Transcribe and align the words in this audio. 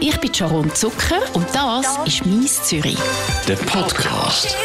Ich 0.00 0.16
bin 0.20 0.32
Sharon 0.32 0.72
Zucker 0.74 1.20
und 1.34 1.46
das 1.52 1.98
ist 2.06 2.24
«Mies 2.24 2.62
Zürich». 2.62 2.98
Der 3.48 3.56
Podcast. 3.56 4.56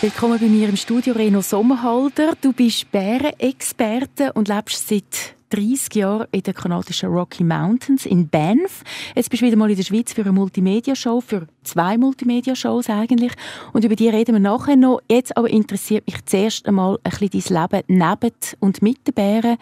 Willkommen 0.00 0.40
bei 0.40 0.46
mir 0.46 0.68
im 0.68 0.76
Studio, 0.76 1.14
Reno 1.14 1.42
Sommerhalder. 1.42 2.32
Du 2.40 2.52
bist 2.52 2.90
Bärenexperte 2.90 4.32
und 4.32 4.48
lebst 4.48 4.88
seit 4.88 5.36
30 5.52 5.94
Jahren 5.96 6.26
in 6.32 6.42
den 6.42 6.54
kanadischen 6.54 7.10
Rocky 7.10 7.44
Mountains 7.44 8.06
in 8.06 8.28
Banff. 8.28 8.82
Jetzt 9.14 9.28
bist 9.28 9.42
du 9.42 9.46
wieder 9.46 9.56
mal 9.56 9.70
in 9.70 9.76
der 9.76 9.82
Schweiz 9.82 10.12
für 10.12 10.22
eine 10.22 10.32
Multimedia-Show, 10.32 11.20
für 11.20 11.46
zwei 11.62 11.98
Multimedia-Shows 11.98 12.88
eigentlich. 12.88 13.32
Und 13.74 13.84
über 13.84 13.94
die 13.94 14.08
reden 14.08 14.34
wir 14.34 14.40
nachher 14.40 14.76
noch. 14.76 15.00
Jetzt 15.10 15.36
aber 15.36 15.50
interessiert 15.50 16.06
mich 16.06 16.24
zuerst 16.24 16.66
einmal 16.66 16.98
ein 17.04 17.10
bisschen 17.10 17.56
dein 17.56 17.70
Leben 17.70 17.98
neben 17.98 18.34
und 18.60 18.80
mit 18.80 19.06
den 19.06 19.14
Bären, 19.14 19.58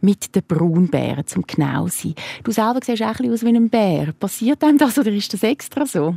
mit 0.00 0.34
den 0.34 0.44
Braunbären, 0.46 1.26
zum 1.26 1.42
genau 1.44 1.88
sein. 1.88 2.14
Du 2.44 2.52
selber 2.52 2.80
siehst 2.82 3.02
auch 3.02 3.06
ein 3.06 3.12
bisschen 3.14 3.32
aus 3.32 3.42
wie 3.42 3.56
ein 3.56 3.68
Bär. 3.68 4.12
Passiert 4.12 4.62
einem 4.62 4.78
das 4.78 4.96
oder 4.98 5.10
ist 5.10 5.32
das 5.32 5.42
extra 5.42 5.86
so? 5.86 6.14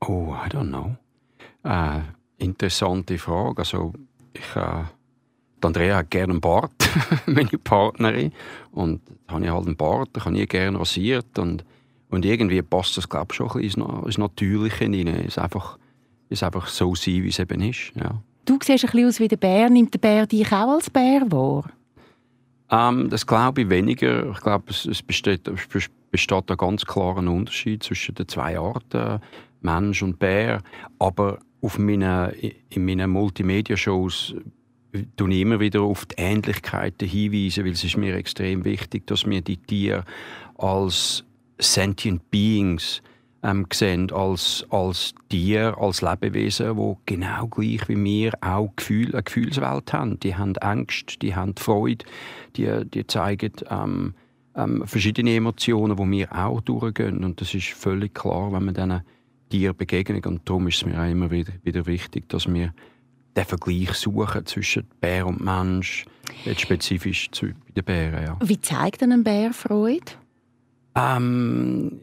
Oh, 0.00 0.34
I 0.34 0.48
don't 0.50 0.68
know. 0.68 0.94
Äh, 1.64 2.02
interessante 2.38 3.18
Frage. 3.18 3.62
Also, 3.62 3.92
ich... 4.32 4.56
Äh 4.56 4.84
Andrea 5.64 5.96
hat 5.96 6.10
gerne 6.10 6.32
einen 6.32 6.40
Bart, 6.40 6.72
meine 7.26 7.58
Partnerin. 7.62 8.32
Und 8.72 9.00
da 9.26 9.34
habe 9.34 9.44
ich 9.44 9.50
halt 9.50 9.66
einen 9.66 9.76
Bart, 9.76 10.14
den 10.14 10.24
habe 10.24 10.38
ich 10.38 10.48
gerne 10.48 10.78
rasiert. 10.78 11.38
Und, 11.38 11.64
und 12.10 12.24
irgendwie 12.24 12.62
passt 12.62 12.96
das, 12.96 13.08
glaube 13.08 13.28
ich, 13.30 13.36
schon 13.36 13.50
ein 13.50 13.60
bisschen 13.60 14.04
ins 14.04 14.18
Natürliche 14.18 14.84
rein. 14.84 15.24
Es 15.26 15.38
einfach, 15.38 15.78
es 16.28 16.42
einfach 16.42 16.66
so 16.66 16.94
sein, 16.94 17.22
wie 17.22 17.28
es 17.28 17.38
eben 17.38 17.60
ist. 17.62 17.92
Ja. 17.94 18.20
Du 18.44 18.58
siehst 18.62 18.84
ein 18.84 18.90
bisschen 18.90 19.08
aus 19.08 19.20
wie 19.20 19.28
der 19.28 19.36
Bär. 19.36 19.70
Nimmt 19.70 19.94
der 19.94 19.98
Bär 19.98 20.26
dich 20.26 20.46
auch 20.52 20.74
als 20.74 20.90
Bär 20.90 21.22
wahr? 21.30 21.64
Ähm, 22.70 23.08
das 23.08 23.26
glaube 23.26 23.62
ich 23.62 23.70
weniger. 23.70 24.30
Ich 24.30 24.40
glaube, 24.40 24.64
es, 24.68 24.84
es 24.84 25.02
besteht, 25.02 25.48
es 25.48 25.88
besteht 26.10 26.50
ein 26.50 26.56
ganz 26.56 26.84
klarer 26.84 27.18
Unterschied 27.18 27.82
zwischen 27.82 28.14
den 28.14 28.28
zwei 28.28 28.58
Arten, 28.58 29.20
Mensch 29.60 30.02
und 30.02 30.18
Bär. 30.18 30.62
Aber 30.98 31.38
auf 31.62 31.78
meine, 31.78 32.34
in 32.68 32.84
meinen 32.84 33.10
Multimedia-Shows 33.10 34.34
tun 35.16 35.32
immer 35.32 35.60
wieder 35.60 35.82
auf 35.82 36.06
die 36.06 36.16
Ähnlichkeiten 36.18 37.08
hinweisen, 37.08 37.64
weil 37.64 37.72
es 37.72 37.84
ist 37.84 37.96
mir 37.96 38.14
extrem 38.14 38.64
wichtig, 38.64 39.06
dass 39.06 39.26
wir 39.26 39.40
die 39.40 39.56
Tiere 39.56 40.04
als 40.56 41.24
sentient 41.58 42.30
beings 42.30 43.02
ähm, 43.42 43.66
sehen, 43.72 44.10
als, 44.10 44.66
als 44.70 45.14
Tier, 45.28 45.76
als 45.78 46.00
Lebewesen, 46.00 46.76
die 46.76 46.94
genau 47.06 47.46
gleich 47.46 47.88
wie 47.88 48.02
wir 48.02 48.32
auch 48.40 48.70
Gefühl, 48.74 49.12
eine 49.12 49.22
Gefühlswelt 49.22 49.92
haben. 49.92 50.18
Die 50.20 50.34
haben 50.34 50.56
Angst, 50.58 51.20
die 51.20 51.34
haben 51.34 51.54
Freude, 51.56 52.04
die, 52.56 52.84
die 52.86 53.06
zeigen 53.06 53.52
ähm, 53.68 54.14
ähm, 54.56 54.86
verschiedene 54.86 55.34
Emotionen, 55.34 55.96
die 55.96 56.10
wir 56.18 56.32
auch 56.32 56.60
durchgehen. 56.62 57.22
Und 57.22 57.40
das 57.40 57.54
ist 57.54 57.68
völlig 57.68 58.14
klar, 58.14 58.52
wenn 58.52 58.64
man 58.64 58.74
diesen 58.74 59.02
Tieren 59.50 59.76
begegnet. 59.76 60.26
Und 60.26 60.48
darum 60.48 60.68
ist 60.68 60.76
es 60.76 60.86
mir 60.86 60.98
auch 60.98 61.10
immer 61.10 61.30
wieder, 61.30 61.52
wieder 61.62 61.86
wichtig, 61.86 62.28
dass 62.28 62.52
wir 62.52 62.72
den 63.36 63.44
Vergleich 63.44 63.92
suchen 63.94 64.46
zwischen 64.46 64.86
Bär 65.00 65.26
und 65.26 65.44
Mensch, 65.44 66.04
jetzt 66.44 66.60
spezifisch 66.60 67.30
zu 67.30 67.46
den 67.76 67.84
Bären. 67.84 68.24
Ja. 68.24 68.38
Wie 68.42 68.60
zeigt 68.60 69.00
denn 69.00 69.12
ein 69.12 69.24
Bär 69.24 69.52
Freude? 69.52 70.12
Ähm, 70.94 72.00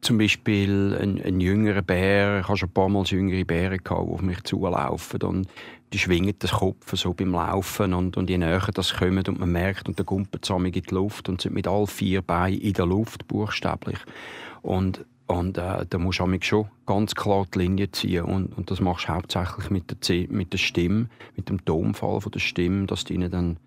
zum 0.00 0.18
Beispiel 0.18 0.96
ein, 1.00 1.22
ein 1.22 1.40
jüngerer 1.40 1.82
Bär, 1.82 2.40
ich 2.40 2.48
habe 2.48 2.58
schon 2.58 2.68
ein 2.68 2.72
paar 2.72 2.88
Mal 2.88 3.04
jüngere 3.04 3.44
Bären 3.44 3.78
gehabt, 3.82 4.06
die 4.08 4.12
auf 4.12 4.22
mich 4.22 4.42
zulaufen 4.44 5.22
und 5.22 5.48
die 5.92 5.98
schwingen 5.98 6.38
den 6.38 6.50
Kopf 6.50 6.94
so 6.96 7.14
beim 7.14 7.32
Laufen 7.32 7.94
und, 7.94 8.16
und 8.16 8.28
je 8.28 8.38
näher 8.38 8.68
das 8.74 8.94
kommt 8.94 9.28
und 9.28 9.40
man 9.40 9.50
merkt 9.50 9.88
und 9.88 9.98
der 9.98 10.04
Gumpen 10.04 10.42
zusammen 10.42 10.66
in 10.66 10.72
die 10.72 10.94
Luft 10.94 11.28
und 11.28 11.40
sind 11.40 11.54
mit 11.54 11.66
all 11.66 11.86
vier 11.86 12.20
Beinen 12.20 12.60
in 12.60 12.74
der 12.74 12.86
Luft 12.86 13.26
buchstäblich 13.26 13.98
und 14.62 15.04
und 15.28 15.58
äh, 15.58 15.84
da 15.88 15.98
musst 15.98 16.20
du 16.20 16.40
schon 16.40 16.68
ganz 16.86 17.14
klar 17.14 17.46
die 17.54 17.58
Linie 17.58 17.90
ziehen. 17.90 18.24
Und, 18.24 18.56
und 18.56 18.70
das 18.70 18.80
machst 18.80 19.08
du 19.08 19.12
hauptsächlich 19.12 19.70
mit 19.70 20.08
der, 20.08 20.26
mit 20.30 20.52
der 20.54 20.58
Stimme, 20.58 21.08
mit 21.36 21.50
dem 21.50 21.62
Tonfall 21.64 22.22
von 22.22 22.32
der 22.32 22.40
Stimme, 22.40 22.86
dass 22.86 23.04
du 23.04 23.14
ihnen 23.14 23.30
dann 23.30 23.58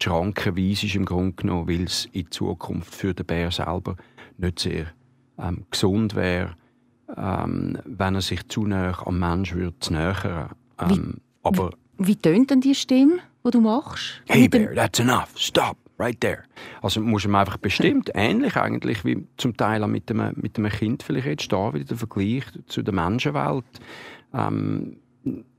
die 0.00 0.04
Schranken 0.04 0.56
weisest 0.56 0.94
im 0.94 1.04
Grunde 1.04 1.32
genommen, 1.32 1.68
weil 1.68 1.84
es 1.84 2.08
in 2.12 2.30
Zukunft 2.30 2.94
für 2.94 3.12
den 3.12 3.26
Bär 3.26 3.50
selber 3.50 3.96
nicht 4.38 4.60
sehr 4.60 4.86
ähm, 5.38 5.66
gesund 5.70 6.14
wäre, 6.14 6.54
ähm, 7.14 7.76
wenn 7.84 8.14
er 8.14 8.22
sich 8.22 8.48
zu 8.48 8.66
nah 8.66 8.96
am 9.06 9.18
Mensch 9.18 9.54
würde 9.54 9.78
zu 9.78 9.92
nähern. 9.92 10.50
Ähm, 10.78 10.88
wie, 10.88 11.20
aber 11.42 11.70
wie 11.98 12.16
tönt 12.16 12.50
denn 12.50 12.62
die 12.62 12.74
Stimme, 12.74 13.18
die 13.44 13.50
du 13.50 13.60
machst? 13.60 14.22
Hey 14.26 14.48
Bär, 14.48 14.74
that's 14.74 14.98
enough, 14.98 15.32
stop 15.36 15.76
right 16.00 16.20
there. 16.20 16.42
Also 16.82 17.00
muss 17.00 17.26
man 17.26 17.42
einfach 17.42 17.58
bestimmt, 17.58 18.10
ähnlich 18.14 18.56
eigentlich 18.56 19.04
wie 19.04 19.26
zum 19.36 19.56
Teil 19.56 19.84
auch 19.84 19.88
mit 19.88 20.10
einem, 20.10 20.32
mit 20.36 20.58
einem 20.58 20.70
Kind 20.70 21.02
vielleicht 21.02 21.26
jetzt 21.26 21.52
da 21.52 21.74
wieder 21.74 21.84
der 21.84 21.96
Vergleich 21.96 22.44
zu 22.66 22.82
der 22.82 22.94
Menschenwelt. 22.94 23.64
Ähm, 24.32 24.96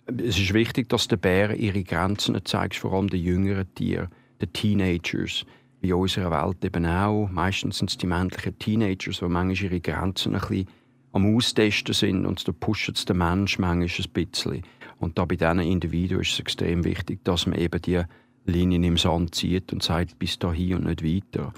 es 0.07 0.39
ist 0.39 0.53
wichtig, 0.53 0.89
dass 0.89 1.07
der 1.07 1.17
Bär 1.17 1.55
ihre 1.55 1.83
Grenzen 1.83 2.37
zeigt, 2.43 2.75
vor 2.75 2.93
allem 2.93 3.09
den 3.09 3.21
jüngeren 3.23 3.73
Tieren, 3.75 4.09
den 4.41 4.51
Teenagers, 4.51 5.45
wie 5.79 5.93
unserer 5.93 6.31
Welt 6.31 6.63
eben 6.65 6.85
auch. 6.85 7.29
Meistens 7.31 7.77
sind 7.77 7.89
es 7.89 7.97
die 7.97 8.07
männlichen 8.07 8.57
Teenagers, 8.57 9.19
die 9.19 9.25
manchmal 9.25 9.71
ihre 9.71 9.79
Grenzen 9.79 10.35
ein 10.35 10.41
bisschen 10.41 10.67
am 11.13 11.35
Austesten 11.35 11.93
sind 11.93 12.25
und 12.25 12.47
da 12.47 12.51
pushen 12.51 12.93
es 12.95 13.05
den 13.05 13.17
Menschen 13.17 13.61
manchmal 13.61 13.85
ein 13.85 14.13
bisschen. 14.13 14.63
Und 14.99 15.17
da 15.17 15.25
bei 15.25 15.35
diesen 15.35 15.59
Individuen 15.59 16.21
ist 16.21 16.33
es 16.33 16.39
extrem 16.39 16.83
wichtig, 16.83 17.23
dass 17.23 17.47
man 17.47 17.59
eben 17.59 17.81
die 17.81 18.01
Linien 18.45 18.83
im 18.83 18.97
Sand 18.97 19.35
zieht 19.35 19.71
und 19.71 19.83
sagt, 19.83 20.17
bis 20.17 20.39
dahin 20.39 20.75
und 20.75 20.85
nicht 20.85 21.03
weiter. 21.03 21.53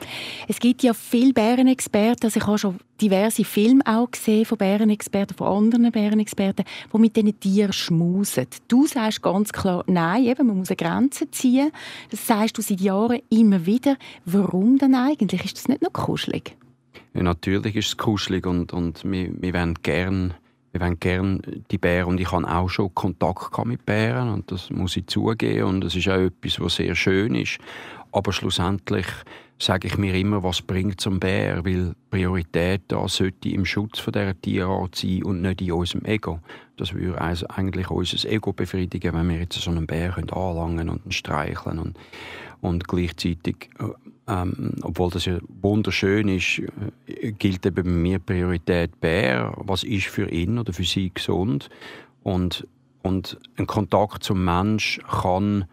Es 0.48 0.60
gibt 0.60 0.84
ja 0.84 0.94
viele 0.94 1.34
Bärenexperten, 1.34 2.26
also 2.26 2.40
ich 2.40 2.46
habe 2.46 2.58
schon 2.58 2.80
diverse 3.02 3.44
Filme 3.46 3.82
auch 3.86 4.12
gesehen 4.12 4.46
von 4.46 4.58
Bärenexperten, 4.58 5.36
von 5.36 5.48
anderen 5.48 5.92
Bärenexperten, 5.92 6.66
die 6.94 6.98
mit 6.98 7.16
diesen 7.16 7.40
Tieren 7.40 7.74
schmusen. 7.74 8.48
Du 8.68 8.86
sagst 8.86 9.22
ganz 9.22 9.52
klar, 9.52 9.84
nein, 9.88 10.26
eben, 10.26 10.48
man 10.48 10.58
muss 10.58 10.70
eine 10.70 10.78
Grenze 10.78 11.30
ziehen. 11.32 11.72
Das 12.12 12.28
sagst 12.28 12.58
du 12.58 12.62
seit 12.62 12.82
Jahren 12.82 13.22
immer 13.30 13.66
wieder. 13.66 13.98
Warum 14.26 14.78
denn 14.78 14.96
eigentlich? 14.96 15.46
Ist 15.46 15.58
das 15.58 15.68
nicht 15.68 15.82
noch 15.82 15.94
kuschelig? 15.94 16.56
Ja, 17.14 17.24
natürlich 17.24 17.76
ist 17.76 17.88
es 17.88 17.98
kuschelig 17.98 18.46
und, 18.46 18.74
und 18.74 19.04
wir, 19.04 19.30
wir 19.40 19.54
wollen 19.54 19.76
gerne 19.84 20.36
wir 20.74 20.82
wollen 20.82 21.00
gerne 21.00 21.40
die 21.70 21.78
Bären 21.78 22.10
und 22.10 22.20
ich 22.20 22.32
habe 22.32 22.50
auch 22.50 22.68
schon 22.68 22.94
Kontakt 22.96 23.66
mit 23.66 23.86
Bären 23.86 24.30
und 24.30 24.52
das 24.52 24.72
muss 24.72 24.98
ich 24.98 25.06
zugeben 25.06 25.66
und 25.66 25.84
es 25.84 25.96
ist 25.96 26.10
auch 26.10 26.18
etwas, 26.18 26.60
was 26.60 26.76
sehr 26.76 26.96
schön 26.96 27.36
ist. 27.36 27.60
Aber 28.12 28.34
schlussendlich 28.34 29.06
sage 29.60 29.88
ich 29.88 29.98
mir 29.98 30.16
immer, 30.16 30.42
was 30.44 30.64
bringt 30.64 31.00
zum 31.00 31.20
Bär, 31.20 31.64
weil 31.64 31.94
Priorität 32.10 32.82
da 32.88 33.08
sollte 33.08 33.50
im 33.50 33.66
Schutz 33.66 34.00
von 34.00 34.14
dieser 34.14 34.40
Tierart 34.40 34.96
sein 34.96 35.24
und 35.24 35.42
nicht 35.42 35.62
in 35.62 35.72
unserem 35.72 36.06
Ego. 36.06 36.40
Das 36.78 36.94
würde 36.94 37.22
also 37.22 37.48
eigentlich 37.50 37.90
unser 37.90 38.28
Ego 38.28 38.52
befriedigen, 38.52 39.14
wenn 39.14 39.30
wir 39.30 39.38
jetzt 39.38 39.62
so 39.62 39.70
einen 39.70 39.86
Bär 39.86 40.18
anlangen 40.18 40.90
und 40.90 41.14
streicheln 41.14 41.78
und, 41.78 41.98
und 42.62 42.88
gleichzeitig 42.88 43.70
äh, 43.80 44.03
ähm, 44.28 44.76
obwohl 44.82 45.10
das 45.10 45.26
ja 45.26 45.38
wunderschön 45.62 46.28
ist, 46.30 46.62
äh, 47.08 47.32
gilt 47.34 47.66
eben 47.66 47.76
bei 47.76 47.84
mir 47.84 48.20
Priorität 48.20 49.00
Bär. 49.02 49.54
Was 49.58 49.84
ist 49.84 50.08
für 50.08 50.30
ihn 50.30 50.58
oder 50.58 50.72
für 50.74 50.84
sie 50.84 51.12
gesund? 51.14 51.70
Und, 52.24 52.68
und 53.02 53.38
ein 53.58 53.68
Kontakt 53.68 54.24
zum 54.24 54.46
Mensch 54.46 55.02
kann 55.10 55.64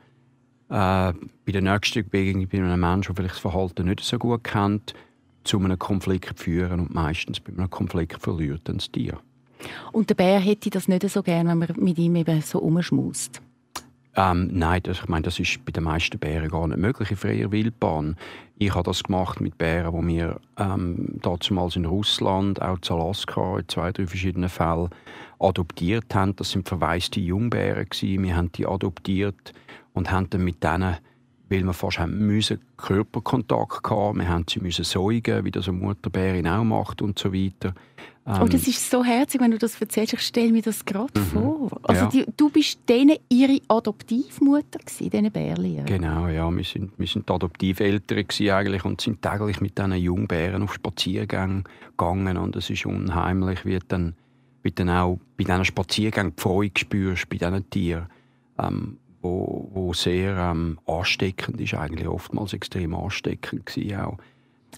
äh, 0.68 1.12
bei 1.12 1.52
der 1.52 1.62
nächsten 1.62 2.08
Begegnung 2.08 2.48
bei 2.48 2.58
einem 2.58 2.80
Menschen, 2.80 3.14
der 3.14 3.16
vielleicht 3.16 3.34
das 3.34 3.40
Verhalten 3.40 3.86
nicht 3.86 4.00
so 4.00 4.18
gut 4.18 4.42
kennt, 4.42 4.94
zu 5.44 5.58
einem 5.58 5.78
Konflikt 5.78 6.38
führen 6.38 6.80
und 6.80 6.94
meistens 6.94 7.40
bei 7.40 7.52
einem 7.52 7.70
Konflikt 7.70 8.20
verliert 8.20 8.62
dann 8.64 8.78
das 8.78 8.90
Tier. 8.90 9.18
Und 9.92 10.10
der 10.10 10.14
Bär 10.14 10.40
hätte 10.40 10.70
das 10.70 10.88
nicht 10.88 11.08
so 11.08 11.22
gerne, 11.22 11.50
wenn 11.50 11.58
man 11.58 11.68
mit 11.76 11.98
ihm 11.98 12.16
eben 12.16 12.40
so 12.40 12.58
umschmust. 12.60 13.42
Ähm, 14.16 14.50
nein, 14.52 14.82
das, 14.82 14.98
ich 14.98 15.08
meine, 15.08 15.22
das 15.22 15.38
ist 15.38 15.64
bei 15.64 15.72
den 15.72 15.84
meisten 15.84 16.18
Bären 16.18 16.48
gar 16.48 16.66
nicht 16.66 16.78
möglich 16.78 17.10
in 17.10 17.16
freier 17.16 17.52
Wildbahn. 17.52 18.16
Ich 18.58 18.74
habe 18.74 18.84
das 18.84 19.04
gemacht 19.04 19.40
mit 19.40 19.56
Bären, 19.56 19.98
die 20.00 20.14
wir 20.14 20.40
ähm, 20.58 21.18
damals 21.22 21.76
in 21.76 21.84
Russland, 21.84 22.60
auch 22.60 22.76
in 22.76 22.96
Alaska, 22.96 23.58
in 23.58 23.68
zwei, 23.68 23.92
drei 23.92 24.06
verschiedenen 24.06 24.48
Fällen 24.48 24.90
adoptiert 25.38 26.14
haben. 26.14 26.36
Das 26.36 26.50
sind 26.50 26.68
verwaiste 26.68 27.20
Jungbären 27.20 27.88
gewesen. 27.88 28.24
Wir 28.24 28.36
haben 28.36 28.52
die 28.52 28.66
adoptiert 28.66 29.54
und 29.94 30.10
haben 30.10 30.28
dann 30.30 30.44
mit 30.44 30.62
denen, 30.62 30.96
weil 31.50 31.64
wir 31.64 31.72
fast 31.72 31.98
haben 31.98 32.26
müssen, 32.26 32.60
Körperkontakt 32.76 33.82
gehabt. 33.82 34.16
Wir 34.16 34.28
haben 34.28 34.46
sie 34.48 34.60
müssen 34.60 34.84
säugen, 34.84 35.44
wie 35.44 35.50
das 35.50 35.68
eine 35.68 35.76
Mutterbärin 35.78 36.46
auch 36.46 36.64
macht 36.64 37.02
und 37.02 37.18
so 37.18 37.32
weiter. 37.32 37.74
Ähm, 38.24 38.42
oh, 38.42 38.46
das 38.46 38.68
ist 38.68 38.88
so 38.88 39.02
herzig, 39.02 39.40
wenn 39.40 39.50
du 39.50 39.58
das 39.58 39.80
erzählst. 39.80 40.12
Ich 40.12 40.20
stelle 40.20 40.52
mir 40.52 40.62
das 40.62 40.84
gerade 40.84 41.18
mhm. 41.18 41.24
vor. 41.24 41.80
Also 41.82 42.04
ja. 42.04 42.08
die, 42.08 42.26
du 42.36 42.50
bist 42.50 42.78
denen 42.88 43.16
ihre 43.28 43.58
Adoptivmutter 43.66 44.78
gewesen, 44.78 45.10
diesen 45.10 45.32
Bärli. 45.32 45.82
Genau, 45.86 46.28
ja. 46.28 46.48
Wir 46.50 46.64
sind, 46.64 46.92
wir 46.96 47.06
sind 47.08 47.28
Adoptiveltern 47.28 48.24
eigentlich 48.50 48.84
und 48.84 49.00
sind 49.00 49.20
täglich 49.20 49.60
mit 49.60 49.76
diesen 49.76 49.94
Jungbären 49.94 50.62
auf 50.62 50.74
Spaziergänge 50.74 51.64
gegangen 51.96 52.36
und 52.36 52.54
es 52.54 52.70
ist 52.70 52.86
unheimlich, 52.86 53.64
wie 53.64 53.78
dann, 53.88 54.14
wie 54.62 54.70
dann 54.70 54.90
auch 54.90 55.18
bei 55.36 55.44
diesen 55.44 55.64
Spaziergängen 55.64 56.34
die 56.36 56.40
Freude 56.40 56.78
spürst 56.78 57.28
bei 57.28 57.38
diesen 57.38 57.68
Tieren. 57.70 58.06
Ähm, 58.58 58.98
wo, 59.22 59.68
wo 59.72 59.92
sehr 59.92 60.36
ähm, 60.36 60.78
ansteckend 60.86 61.60
ist, 61.60 61.74
eigentlich 61.74 62.08
oftmals 62.08 62.52
extrem 62.52 62.94
ansteckend 62.94 63.76
war 63.76 64.08
auch 64.08 64.18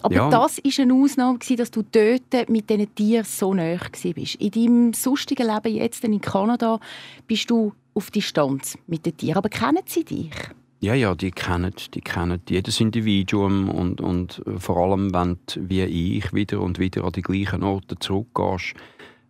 Aber 0.01 0.15
Ja. 0.15 0.29
das 0.29 0.57
war 0.57 0.83
eine 0.83 0.93
Ausnahme, 0.93 1.39
gewesen, 1.39 1.57
dass 1.57 1.71
du 1.71 1.83
dort 1.83 2.49
mit 2.49 2.69
diesen 2.69 2.93
Tieren 2.95 3.25
so 3.25 3.53
nahe 3.53 3.79
bist. 4.15 4.35
In 4.35 4.51
deinem 4.51 4.93
sonstigen 4.93 5.47
Leben 5.47 5.75
jetzt 5.75 6.03
in 6.03 6.19
Kanada 6.19 6.79
bist 7.27 7.49
du 7.49 7.73
auf 7.93 8.11
Distanz 8.11 8.77
mit 8.87 9.05
den 9.05 9.15
Tieren. 9.15 9.37
Aber 9.37 9.49
kennen 9.49 9.83
sie 9.85 10.03
dich? 10.03 10.33
Ja, 10.81 10.93
ja, 10.95 11.15
die 11.15 11.31
kennen, 11.31 11.73
die 11.93 12.01
kennen 12.01 12.41
jedes 12.49 12.81
Individuum 12.81 13.69
und, 13.69 14.01
und 14.01 14.41
vor 14.57 14.77
allem, 14.77 15.13
wenn 15.13 15.37
du, 15.45 15.69
wie 15.69 16.17
ich 16.17 16.33
wieder 16.33 16.59
und 16.59 16.77
wieder 16.77 17.05
an 17.05 17.13
die 17.13 17.21
gleichen 17.21 17.63
Orte 17.63 17.97
zurückgehst, 17.97 18.73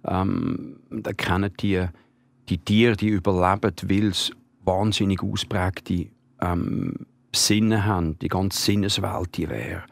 ähm, 0.06 0.78
dann 0.90 1.16
kennen 1.16 1.52
die, 1.60 1.86
die 2.50 2.58
Tiere, 2.58 2.96
die 2.96 3.10
überleben, 3.10 3.72
weil 3.84 4.14
sie 4.16 4.34
wahnsinnig 4.64 5.22
ausprägte 5.22 6.08
ähm, 6.42 7.06
Sinne 7.36 7.86
haben, 7.86 8.18
die 8.20 8.28
ganze 8.28 8.62
Sinneswelt, 8.62 9.38
die 9.38 9.50
wäre. 9.50 9.84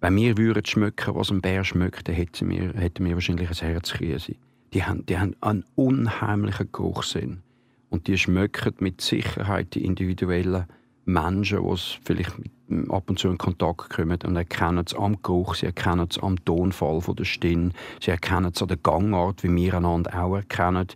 Wenn 0.00 0.16
wir 0.16 0.36
würden 0.36 0.64
schmücken, 0.64 1.14
was 1.14 1.30
ein 1.30 1.40
Bär 1.40 1.64
schmückt, 1.64 2.08
dann 2.08 2.14
hätten 2.14 2.50
wir, 2.50 2.74
hätten 2.74 3.04
wir 3.04 3.14
wahrscheinlich 3.14 3.50
ein 3.50 3.68
Herzkrise. 3.68 4.36
Die 4.72 4.84
haben, 4.84 5.06
die 5.06 5.18
haben 5.18 5.34
einen 5.40 5.64
unheimlichen 5.76 6.70
Geruchssinn. 6.72 7.42
Und 7.90 8.06
die 8.06 8.18
schmecken 8.18 8.74
mit 8.80 9.00
Sicherheit 9.00 9.74
die 9.74 9.84
individuellen 9.84 10.66
Menschen, 11.04 11.62
die 11.62 11.76
vielleicht 12.04 12.38
mit, 12.38 12.90
ab 12.90 13.08
und 13.08 13.18
zu 13.18 13.28
in 13.28 13.38
Kontakt 13.38 13.90
kommen 13.90 14.18
und 14.24 14.36
erkennen 14.36 14.84
es 14.86 14.94
am 14.94 15.22
Geruch, 15.22 15.54
sie 15.54 15.66
erkennen 15.66 16.08
es 16.10 16.18
am 16.18 16.42
Tonfall 16.44 17.00
von 17.00 17.16
der 17.16 17.24
Stimme, 17.24 17.70
sie 18.00 18.10
erkennen 18.10 18.52
es 18.54 18.62
an 18.62 18.68
der 18.68 18.78
Gangart, 18.78 19.42
wie 19.42 19.54
wir 19.54 19.74
einander 19.74 20.22
auch 20.22 20.36
erkennen. 20.36 20.88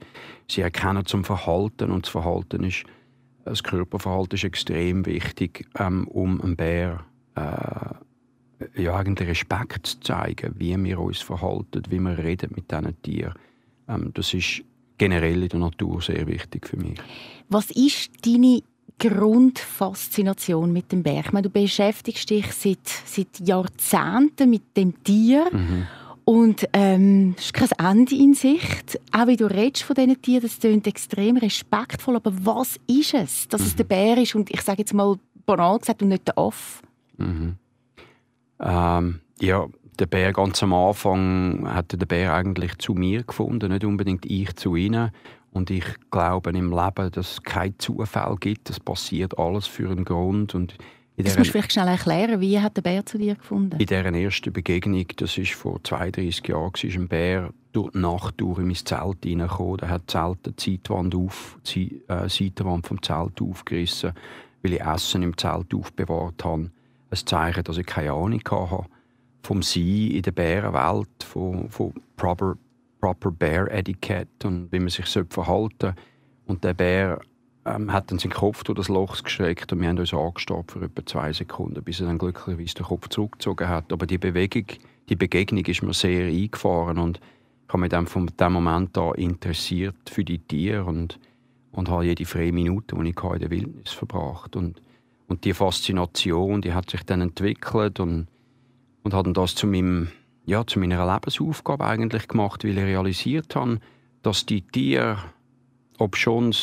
Sie 0.48 0.62
erkennen 0.62 1.04
es 1.06 1.14
am 1.14 1.24
Verhalten 1.24 1.90
und 1.90 2.06
das 2.06 2.10
Verhalten 2.10 2.64
ist, 2.64 2.84
das 3.48 3.62
Körperverhalten 3.62 4.36
ist 4.36 4.44
extrem 4.44 5.06
wichtig, 5.06 5.66
ähm, 5.78 6.06
um 6.08 6.40
einem 6.40 6.56
Bär 6.56 7.04
äh, 7.34 8.82
ja, 8.82 8.96
eigentlich 8.96 9.28
Respekt 9.28 9.86
zu 9.86 10.00
zeigen, 10.00 10.54
wie 10.56 10.76
wir 10.76 10.98
uns 10.98 11.18
verhalten, 11.18 11.82
wie 11.88 12.00
wir 12.00 12.18
reden 12.18 12.50
mit 12.54 12.70
diesen 12.70 13.02
Tieren. 13.02 13.34
Ähm, 13.88 14.10
das 14.14 14.34
ist 14.34 14.62
generell 14.96 15.42
in 15.42 15.48
der 15.48 15.60
Natur 15.60 16.02
sehr 16.02 16.26
wichtig 16.26 16.66
für 16.66 16.76
mich. 16.76 16.98
Was 17.48 17.70
ist 17.70 18.10
deine 18.26 18.62
Grundfaszination 18.98 20.72
mit 20.72 20.90
dem 20.90 21.02
Bär? 21.02 21.20
Ich 21.20 21.32
meine, 21.32 21.48
du 21.48 21.50
beschäftigst 21.50 22.28
dich 22.30 22.52
seit, 22.52 22.86
seit 23.04 23.38
Jahrzehnten 23.46 24.50
mit 24.50 24.76
dem 24.76 25.02
Tier. 25.04 25.46
Und 26.28 26.68
ähm, 26.74 27.34
es 27.38 27.46
ist 27.46 27.54
kein 27.54 27.70
Ende 27.78 28.14
in 28.14 28.34
Sicht. 28.34 29.00
Auch 29.12 29.28
wie 29.28 29.36
du 29.38 29.46
redest 29.46 29.84
von 29.84 29.96
diesen 29.96 30.20
Tieren, 30.20 30.42
das 30.42 30.58
klingt 30.58 30.86
extrem 30.86 31.38
respektvoll. 31.38 32.16
Aber 32.16 32.30
was 32.44 32.78
ist 32.86 33.14
es, 33.14 33.48
dass 33.48 33.62
es 33.62 33.76
der 33.76 33.84
Bär 33.84 34.18
ist 34.18 34.34
und 34.34 34.50
ich 34.50 34.60
sage 34.60 34.80
jetzt 34.80 34.92
mal 34.92 35.16
banal 35.46 35.78
gesagt 35.78 36.02
und 36.02 36.08
nicht 36.08 36.28
der 36.28 36.36
Aff? 36.36 36.82
Ähm, 38.60 39.20
ja, 39.40 39.66
der 39.98 40.04
Bär 40.04 40.34
ganz 40.34 40.62
am 40.62 40.74
Anfang 40.74 41.66
hatte 41.66 41.96
der 41.96 42.04
Bär 42.04 42.34
eigentlich 42.34 42.76
zu 42.76 42.92
mir 42.92 43.22
gefunden, 43.22 43.72
nicht 43.72 43.86
unbedingt 43.86 44.26
ich 44.26 44.54
zu 44.54 44.76
ihnen. 44.76 45.10
Und 45.52 45.70
ich 45.70 45.86
glaube 46.10 46.50
im 46.50 46.70
Leben, 46.70 47.10
dass 47.10 47.32
es 47.32 47.42
keinen 47.42 47.78
Zufall 47.78 48.36
gibt. 48.38 48.68
Es 48.68 48.78
passiert 48.78 49.38
alles 49.38 49.66
für 49.66 49.88
einen 49.88 50.04
Grund. 50.04 50.54
Und 50.54 50.74
Das 51.24 51.36
musst 51.36 51.48
du 51.48 51.52
vielleicht 51.52 51.72
schnell 51.72 51.88
erklären. 51.88 52.40
Wie 52.40 52.60
hat 52.60 52.76
der 52.76 52.82
Bär 52.82 53.04
zu 53.04 53.18
dir 53.18 53.34
gefunden? 53.34 53.78
in 53.78 53.86
dieser 53.86 54.12
ersten 54.12 54.52
Begegnung, 54.52 55.06
das 55.16 55.36
war 55.36 55.44
vor 55.44 55.84
32 55.84 56.46
Jahren, 56.46 56.72
war 56.72 57.00
ein 57.00 57.08
Bär 57.08 57.50
durch 57.72 57.90
die 57.90 57.98
Nacht 57.98 58.34
durch 58.40 58.58
in 58.58 58.66
mein 58.66 58.76
Zelt 58.76 59.24
reingekommen. 59.24 59.78
Er 59.80 59.90
hat 59.90 60.02
das 60.06 60.12
Zelt 60.12 60.60
die 60.60 60.70
Seitwand 60.72 61.14
auf, 61.14 61.58
die 61.66 62.02
äh, 62.08 62.28
Seitenwand 62.28 62.86
vom 62.86 63.02
Zelt 63.02 63.40
aufgerissen, 63.40 64.12
weil 64.62 64.74
ich 64.74 64.80
Essen 64.80 65.22
im 65.22 65.36
Zelt 65.36 65.74
aufbewahrt 65.74 66.44
habe. 66.44 66.70
Ein 67.10 67.16
Zeichen, 67.16 67.64
dass 67.64 67.78
ich 67.78 67.86
keine 67.86 68.12
Ahnung 68.12 68.42
hatte 68.50 68.86
vom 69.42 69.62
Sein 69.62 70.10
in 70.10 70.22
der 70.22 70.32
Bärenwelt, 70.32 71.22
von, 71.24 71.70
von 71.70 71.94
proper, 72.16 72.56
proper 73.00 73.30
Bear 73.30 73.70
Etiquette 73.70 74.46
und 74.46 74.70
wie 74.70 74.78
man 74.78 74.88
sich 74.88 75.06
verhalten 75.06 75.76
sollte. 75.80 75.94
Und 76.46 76.64
der 76.64 76.74
Bär 76.74 77.20
ähm, 77.74 77.92
hat 77.92 78.10
dann 78.10 78.18
seinen 78.18 78.32
Kopf 78.32 78.64
durch 78.64 78.76
das 78.76 78.88
Loch 78.88 79.22
gestreckt 79.22 79.72
und 79.72 79.80
wir 79.80 79.88
haben 79.88 79.98
uns 79.98 80.14
angestarrt 80.14 80.72
für 80.72 80.82
etwa 80.82 81.04
zwei 81.06 81.32
Sekunden, 81.32 81.82
bis 81.82 82.00
er 82.00 82.06
dann 82.06 82.18
glücklicherweise 82.18 82.74
den 82.74 82.86
Kopf 82.86 83.08
zurückgezogen 83.08 83.68
hat. 83.68 83.92
Aber 83.92 84.06
die 84.06 84.18
Bewegung, 84.18 84.66
die 85.08 85.16
Begegnung 85.16 85.64
ist 85.64 85.82
mir 85.82 85.94
sehr 85.94 86.26
eingefahren 86.26 86.98
und 86.98 87.18
ich 87.66 87.72
habe 87.72 87.80
mich 87.80 87.90
dann 87.90 88.06
von 88.06 88.30
dem 88.40 88.52
Moment 88.52 88.96
an 88.96 89.14
interessiert 89.14 90.10
für 90.10 90.24
die 90.24 90.38
Tiere 90.38 90.84
und, 90.84 91.18
und 91.72 91.88
habe 91.88 92.04
jede 92.04 92.24
freie 92.24 92.52
Minute, 92.52 92.96
die 92.96 93.10
ich 93.10 93.22
in 93.22 93.38
der 93.38 93.50
Wildnis 93.50 93.92
verbracht 93.92 94.56
und 94.56 94.80
und 95.28 95.44
die 95.44 95.52
Faszination, 95.52 96.62
die 96.62 96.72
hat 96.72 96.90
sich 96.90 97.02
dann 97.04 97.20
entwickelt 97.20 98.00
und, 98.00 98.26
und 99.02 99.14
hat 99.14 99.26
das 99.36 99.54
zu, 99.54 99.66
meinem, 99.66 100.08
ja, 100.46 100.66
zu 100.66 100.80
meiner 100.80 101.06
Lebensaufgabe 101.06 101.84
eigentlich 101.84 102.26
gemacht, 102.28 102.64
weil 102.64 102.78
ich 102.78 102.84
realisiert 102.84 103.54
habe, 103.54 103.78
dass 104.22 104.46
die 104.46 104.62
Tiere, 104.62 105.18
ob 105.98 106.16
schon 106.16 106.54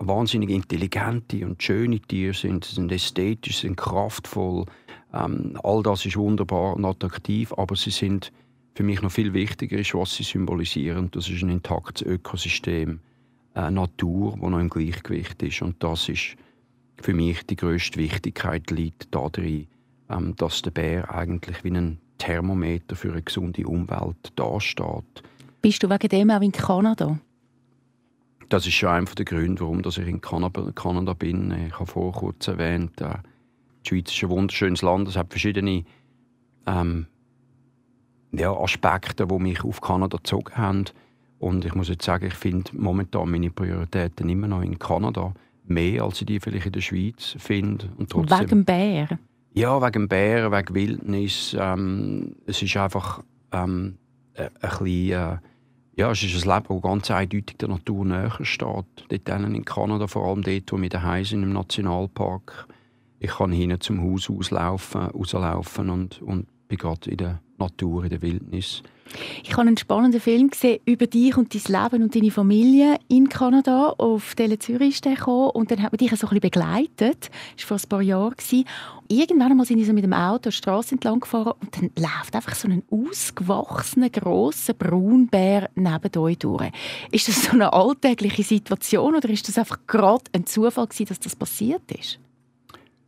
wahnsinnig 0.00 0.50
intelligente 0.50 1.46
und 1.46 1.62
schöne 1.62 2.00
Tiere 2.00 2.34
sind, 2.34 2.64
sind 2.64 2.90
ästhetisch, 2.90 3.60
sind 3.60 3.76
kraftvoll, 3.76 4.64
ähm, 5.12 5.58
all 5.62 5.82
das 5.82 6.06
ist 6.06 6.16
wunderbar 6.16 6.74
und 6.76 6.84
attraktiv, 6.84 7.52
aber 7.56 7.76
sie 7.76 7.90
sind 7.90 8.32
für 8.74 8.82
mich 8.82 9.02
noch 9.02 9.10
viel 9.10 9.34
wichtiger 9.34 9.78
ist, 9.78 9.94
was 9.94 10.16
sie 10.16 10.22
symbolisieren. 10.22 11.10
Das 11.10 11.28
ist 11.28 11.42
ein 11.42 11.50
intaktes 11.50 12.06
Ökosystem, 12.06 13.00
eine 13.54 13.72
Natur, 13.72 14.38
die 14.40 14.46
noch 14.46 14.58
im 14.58 14.70
Gleichgewicht 14.70 15.42
ist 15.42 15.62
und 15.62 15.82
das 15.82 16.08
ist 16.08 16.36
für 17.00 17.14
mich 17.14 17.44
die 17.46 17.56
grösste 17.56 17.98
Wichtigkeit 17.98 18.70
liegt 18.70 19.14
darin, 19.14 19.66
ähm, 20.08 20.34
dass 20.36 20.62
der 20.62 20.70
Bär 20.70 21.14
eigentlich 21.14 21.62
wie 21.64 21.70
ein 21.70 21.98
Thermometer 22.18 22.96
für 22.96 23.12
eine 23.12 23.22
gesunde 23.22 23.66
Umwelt 23.66 24.32
dasteht. 24.36 25.22
Bist 25.62 25.82
du 25.82 25.90
wegen 25.90 26.08
dem 26.08 26.30
auch 26.30 26.42
in 26.42 26.52
Kanada? 26.52 27.18
Das 28.50 28.66
ist 28.66 28.74
schon 28.74 28.88
einer 28.88 29.06
der 29.06 29.24
Gründe, 29.24 29.60
warum 29.60 29.80
dass 29.80 29.96
ich 29.96 30.08
in 30.08 30.20
Kanada, 30.20 31.12
bin. 31.14 31.52
Ich 31.68 31.74
habe 31.74 31.86
vorher 31.86 32.20
kurz 32.20 32.48
erwähnt, 32.48 33.00
äh, 33.00 33.14
die 33.84 33.88
Schweiz 33.88 34.12
ist 34.12 34.24
ein 34.24 34.28
wunderschönes 34.28 34.82
Land. 34.82 35.06
Es 35.06 35.16
hat 35.16 35.30
verschiedene 35.30 35.84
ähm, 36.66 37.06
ja, 38.32 38.52
Aspekte, 38.52 39.28
die 39.28 39.38
mich 39.38 39.62
auf 39.64 39.80
Kanada 39.80 40.16
gezogen 40.16 40.56
haben. 40.56 40.84
Und 41.38 41.64
ich 41.64 41.76
muss 41.76 41.88
jetzt 41.88 42.04
sagen, 42.04 42.26
ich 42.26 42.34
finde 42.34 42.72
momentan 42.76 43.30
meine 43.30 43.50
Prioritäten 43.50 44.28
immer 44.28 44.48
noch 44.48 44.62
in 44.62 44.80
Kanada 44.80 45.32
mehr, 45.64 46.02
als 46.02 46.20
ich 46.20 46.26
die 46.26 46.40
vielleicht 46.40 46.66
in 46.66 46.72
der 46.72 46.80
Schweiz 46.80 47.36
finde. 47.38 47.88
Und 47.98 48.10
trotzdem, 48.10 48.40
Wegen 48.40 48.48
dem 48.48 48.64
Bär? 48.64 49.18
Ja, 49.54 49.80
wegen 49.80 50.08
Bären, 50.08 50.50
wegen 50.50 50.74
Wildnis. 50.74 51.56
Ähm, 51.56 52.34
es 52.46 52.60
ist 52.62 52.76
einfach 52.76 53.22
ähm, 53.52 53.96
ein, 54.34 54.46
ein 54.46 54.50
bisschen, 54.60 55.12
äh, 55.12 55.38
ja, 56.00 56.12
es 56.12 56.22
ist 56.22 56.46
ein 56.46 56.54
Leben, 56.54 56.74
das 56.74 56.82
ganz 56.82 57.10
eindeutig 57.10 57.58
der 57.58 57.68
Natur 57.68 58.06
näher 58.06 58.32
steht. 58.40 58.86
Dort 59.10 59.28
in 59.28 59.64
Kanada, 59.66 60.06
vor 60.06 60.26
allem 60.26 60.42
dort, 60.42 60.72
wo 60.72 60.80
wir 60.80 60.88
daheim 60.88 61.24
sind, 61.26 61.42
im 61.42 61.52
Nationalpark. 61.52 62.66
Ich 63.18 63.32
kann 63.32 63.52
hinten 63.52 63.82
zum 63.82 64.00
Haus 64.02 64.30
auslaufen, 64.30 65.02
rauslaufen 65.02 65.90
und, 65.90 66.22
und 66.22 66.46
bin 66.68 66.78
gerade 66.78 67.10
in 67.10 67.18
der 67.18 67.42
Natur, 67.60 68.04
in 68.04 68.10
der 68.10 68.22
Wildnis. 68.22 68.82
Ich 69.42 69.52
habe 69.52 69.62
einen 69.62 69.76
spannenden 69.76 70.20
Film 70.20 70.50
gesehen 70.50 70.80
über 70.84 71.06
dich 71.06 71.36
und 71.36 71.54
dein 71.54 71.82
Leben 71.82 72.02
und 72.04 72.14
deine 72.14 72.30
Familie 72.30 72.96
in 73.08 73.28
Kanada. 73.28 73.94
Auf 73.98 74.34
Tele 74.34 74.58
Zürich 74.58 74.94
ist 74.94 75.04
der 75.04 75.14
gekommen 75.14 75.50
und 75.50 75.70
dann 75.70 75.82
hat 75.82 75.92
man 75.92 75.98
dich 75.98 76.10
so 76.10 76.26
ein 76.26 76.38
bisschen 76.38 76.40
begleitet. 76.40 77.30
Das 77.56 77.70
war 77.70 77.78
vor 77.78 77.86
ein 77.86 77.88
paar 77.88 78.02
Jahren. 78.02 78.34
Irgendwann 79.08 79.50
einmal 79.50 79.66
sind 79.66 79.78
sie 79.78 79.84
so 79.84 79.92
mit 79.92 80.04
dem 80.04 80.12
Auto 80.12 80.50
die 80.50 80.52
Straße 80.52 80.94
entlang 80.94 81.20
gefahren 81.20 81.54
und 81.60 81.76
dann 81.76 81.90
läuft 81.96 82.34
einfach 82.34 82.54
so 82.54 82.68
ein 82.68 82.84
ausgewachsener, 82.90 84.10
grosser 84.10 84.74
Braunbär 84.74 85.70
neben 85.74 86.16
euch 86.16 86.38
durch. 86.38 86.70
Ist 87.10 87.28
das 87.28 87.44
so 87.44 87.52
eine 87.52 87.72
alltägliche 87.72 88.44
Situation 88.44 89.16
oder 89.16 89.28
ist 89.28 89.48
das 89.48 89.58
einfach 89.58 89.78
gerade 89.86 90.24
ein 90.32 90.46
Zufall 90.46 90.86
gewesen, 90.86 91.06
dass 91.06 91.20
das 91.20 91.34
passiert 91.34 91.90
ist? 91.90 92.20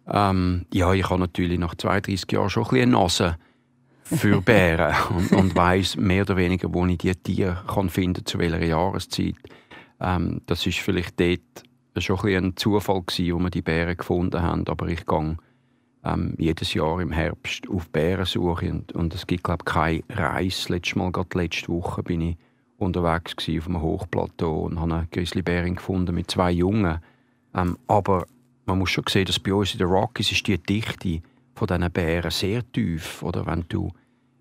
Ähm, 0.09 0.67
ja, 0.73 0.93
ich 0.93 1.09
habe 1.09 1.21
natürlich 1.21 1.61
nach 1.61 1.77
32 1.77 2.33
Jahren 2.33 2.51
schon 2.51 2.65
ein 2.65 2.71
bisschen 2.71 2.83
eine 2.83 2.93
Nase 2.93 3.37
für 4.05 4.41
Bären 4.43 4.95
und, 5.17 5.33
und 5.33 5.57
weiß 5.57 5.97
mehr 5.97 6.23
oder 6.23 6.37
weniger, 6.37 6.73
wo 6.73 6.85
ich 6.87 6.99
die 6.99 7.15
Tiere 7.15 7.63
kann 7.67 7.89
finden 7.89 8.27
zu 8.27 8.39
welcher 8.39 8.65
Jahreszeit. 8.65 9.37
Ähm, 10.01 10.41
das 10.47 10.67
ist 10.67 10.79
vielleicht 10.79 11.19
dort 11.21 11.41
schon 11.99 12.19
ein, 12.21 12.45
ein 12.45 12.57
Zufall 12.57 13.03
gewesen, 13.03 13.35
wo 13.35 13.39
wir 13.41 13.51
die 13.51 13.63
Bären 13.63 13.97
gefunden 13.97 14.43
haben, 14.43 14.67
aber 14.69 14.89
ich 14.89 15.07
gehe 15.07 15.37
ähm, 16.05 16.35
jedes 16.39 16.75
Jahr 16.75 17.01
im 17.01 17.13
Herbst 17.13 17.69
auf 17.69 17.89
Bärensuche 17.91 18.71
und, 18.71 18.93
und 18.93 19.15
es 19.15 19.27
gibt 19.27 19.45
glaube 19.45 19.65
ich 19.67 19.73
keine 19.73 20.03
Reise. 20.11 20.73
Letztes 20.73 20.97
Mal, 20.97 21.13
gerade 21.13 21.39
letzte 21.39 21.69
Woche, 21.69 22.03
bin 22.03 22.21
ich 22.21 22.37
unterwegs 22.79 23.37
gewesen 23.37 23.61
auf 23.61 23.69
einem 23.69 23.83
Hochplateau 23.83 24.63
und 24.63 24.81
habe 24.81 24.95
eine 24.95 25.09
Grizzlybärin 25.11 25.77
gefunden 25.77 26.15
mit 26.15 26.31
zwei 26.31 26.51
Jungen. 26.51 26.99
Ähm, 27.55 27.79
aber 27.87 28.27
man 28.67 28.79
muss 28.79 28.91
schon 28.91 29.05
sehen, 29.09 29.27
dass 29.27 29.39
bei 29.39 29.55
uns 29.55 29.73
in 29.73 29.79
den 29.79 29.89
Rockies 29.89 30.33
ist 30.33 30.47
die 30.47 30.59
Dichte 30.59 31.23
von 31.55 31.67
diesen 31.67 31.91
Bären 31.91 32.31
sehr 32.31 32.63
tief. 32.73 33.23
Oder 33.23 33.47
wenn 33.47 33.65
du 33.69 33.91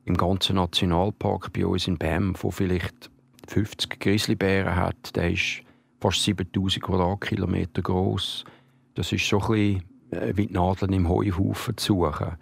im 0.06 0.18
ganzen 0.18 0.56
Nationalpark 0.56 1.54
bei 1.54 1.66
uns 1.66 1.88
in 1.88 1.98
Banff, 1.98 2.44
wo 2.44 2.52
vielleicht 2.52 3.12
50 3.48 4.00
Grizzlybären 4.00 4.76
hat, 4.76 5.16
der 5.16 5.32
ist 5.32 5.62
fast 6.00 6.24
7000 6.24 6.84
Quadratkilometer 6.84 7.82
groß. 7.82 8.46
Das 8.96 9.12
ist 9.12 9.28
so 9.28 9.40
ein 9.42 9.48
bisschen 9.48 9.84
äh, 10.12 10.34
wie 10.36 10.48
die 10.48 10.54
Nadeln 10.54 10.94
im 10.94 11.08
Heuhaufen 11.08 11.78
zu 11.78 11.94
suchen. 11.94 12.36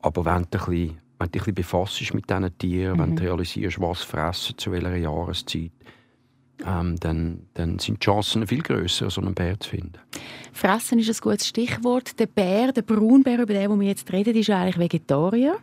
Aber 0.00 0.24
wenn 0.24 0.46
du, 0.50 0.58
ein 0.58 0.64
bisschen, 0.66 0.98
wenn 1.18 1.30
du 1.30 1.38
dich 1.38 1.54
befasst 1.54 2.14
mit 2.14 2.28
diesen 2.28 2.58
Tieren, 2.58 2.96
mhm. 2.96 3.00
wenn 3.00 3.16
du 3.16 3.22
realisierst, 3.22 3.80
was 3.80 4.02
fressen, 4.02 4.58
zu 4.58 4.72
welcher 4.72 4.96
Jahreszeit, 4.96 5.72
ähm, 6.66 6.96
dann, 7.00 7.46
dann 7.54 7.78
sind 7.78 8.02
die 8.02 8.04
Chancen 8.04 8.46
viel 8.46 8.62
grösser, 8.62 9.10
so 9.10 9.20
einen 9.20 9.34
Bär 9.34 9.58
zu 9.58 9.70
finden. 9.70 9.98
Fressen 10.52 10.98
ist 10.98 11.08
ein 11.08 11.16
gutes 11.20 11.48
Stichwort. 11.48 12.18
Der 12.18 12.26
Bär, 12.26 12.72
der 12.72 12.82
Braunbär, 12.82 13.40
über 13.40 13.54
den 13.54 13.80
wir 13.80 13.88
jetzt 13.88 14.12
reden, 14.12 14.36
ist 14.36 14.50
eigentlich 14.50 14.78
Vegetarier. 14.78 15.56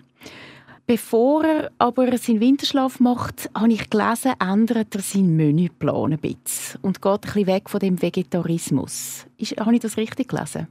Bevor 0.88 1.46
er 1.46 1.72
aber 1.78 2.18
seinen 2.18 2.42
Winterschlaf 2.42 3.00
macht, 3.00 3.50
habe 3.56 3.72
ich 3.72 3.90
gelesen, 3.90 4.34
ändert 4.40 4.94
er 4.94 5.02
seinen 5.02 5.38
Menüplan 5.38 6.12
ein 6.12 6.20
bisschen 6.20 6.82
und 6.82 7.02
geht 7.02 7.12
ein 7.12 7.22
bisschen 7.22 7.48
weg 7.48 7.70
von 7.70 7.80
dem 7.80 8.02
Vegetarismus. 8.02 9.26
Ist, 9.38 9.58
habe 9.58 9.74
ich 9.74 9.80
das 9.80 9.96
richtig 9.96 10.30
gelesen? 10.30 10.68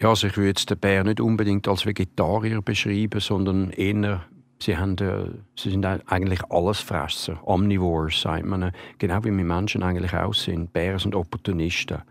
Ja, 0.00 0.10
also 0.10 0.26
ich 0.26 0.36
würde 0.36 0.48
jetzt 0.48 0.70
den 0.70 0.78
Bär 0.78 1.02
nicht 1.02 1.20
unbedingt 1.20 1.66
als 1.66 1.86
Vegetarier 1.86 2.60
beschreiben, 2.62 3.20
sondern 3.20 3.70
eher, 3.70 4.24
sie, 4.64 4.76
haben, 4.76 4.96
äh, 4.98 5.30
sie 5.56 5.70
sind 5.70 5.84
eigentlich 5.84 6.42
Allesfresser, 6.50 7.38
Omnivores, 7.46 8.20
sagt 8.20 8.46
man. 8.46 8.72
Genau 8.98 9.24
wie 9.24 9.36
wir 9.36 9.44
Menschen 9.44 9.82
eigentlich 9.82 10.14
auch 10.14 10.34
sind. 10.34 10.72
Bären 10.72 10.98
sind 10.98 11.14
Opportunisten. 11.14 12.02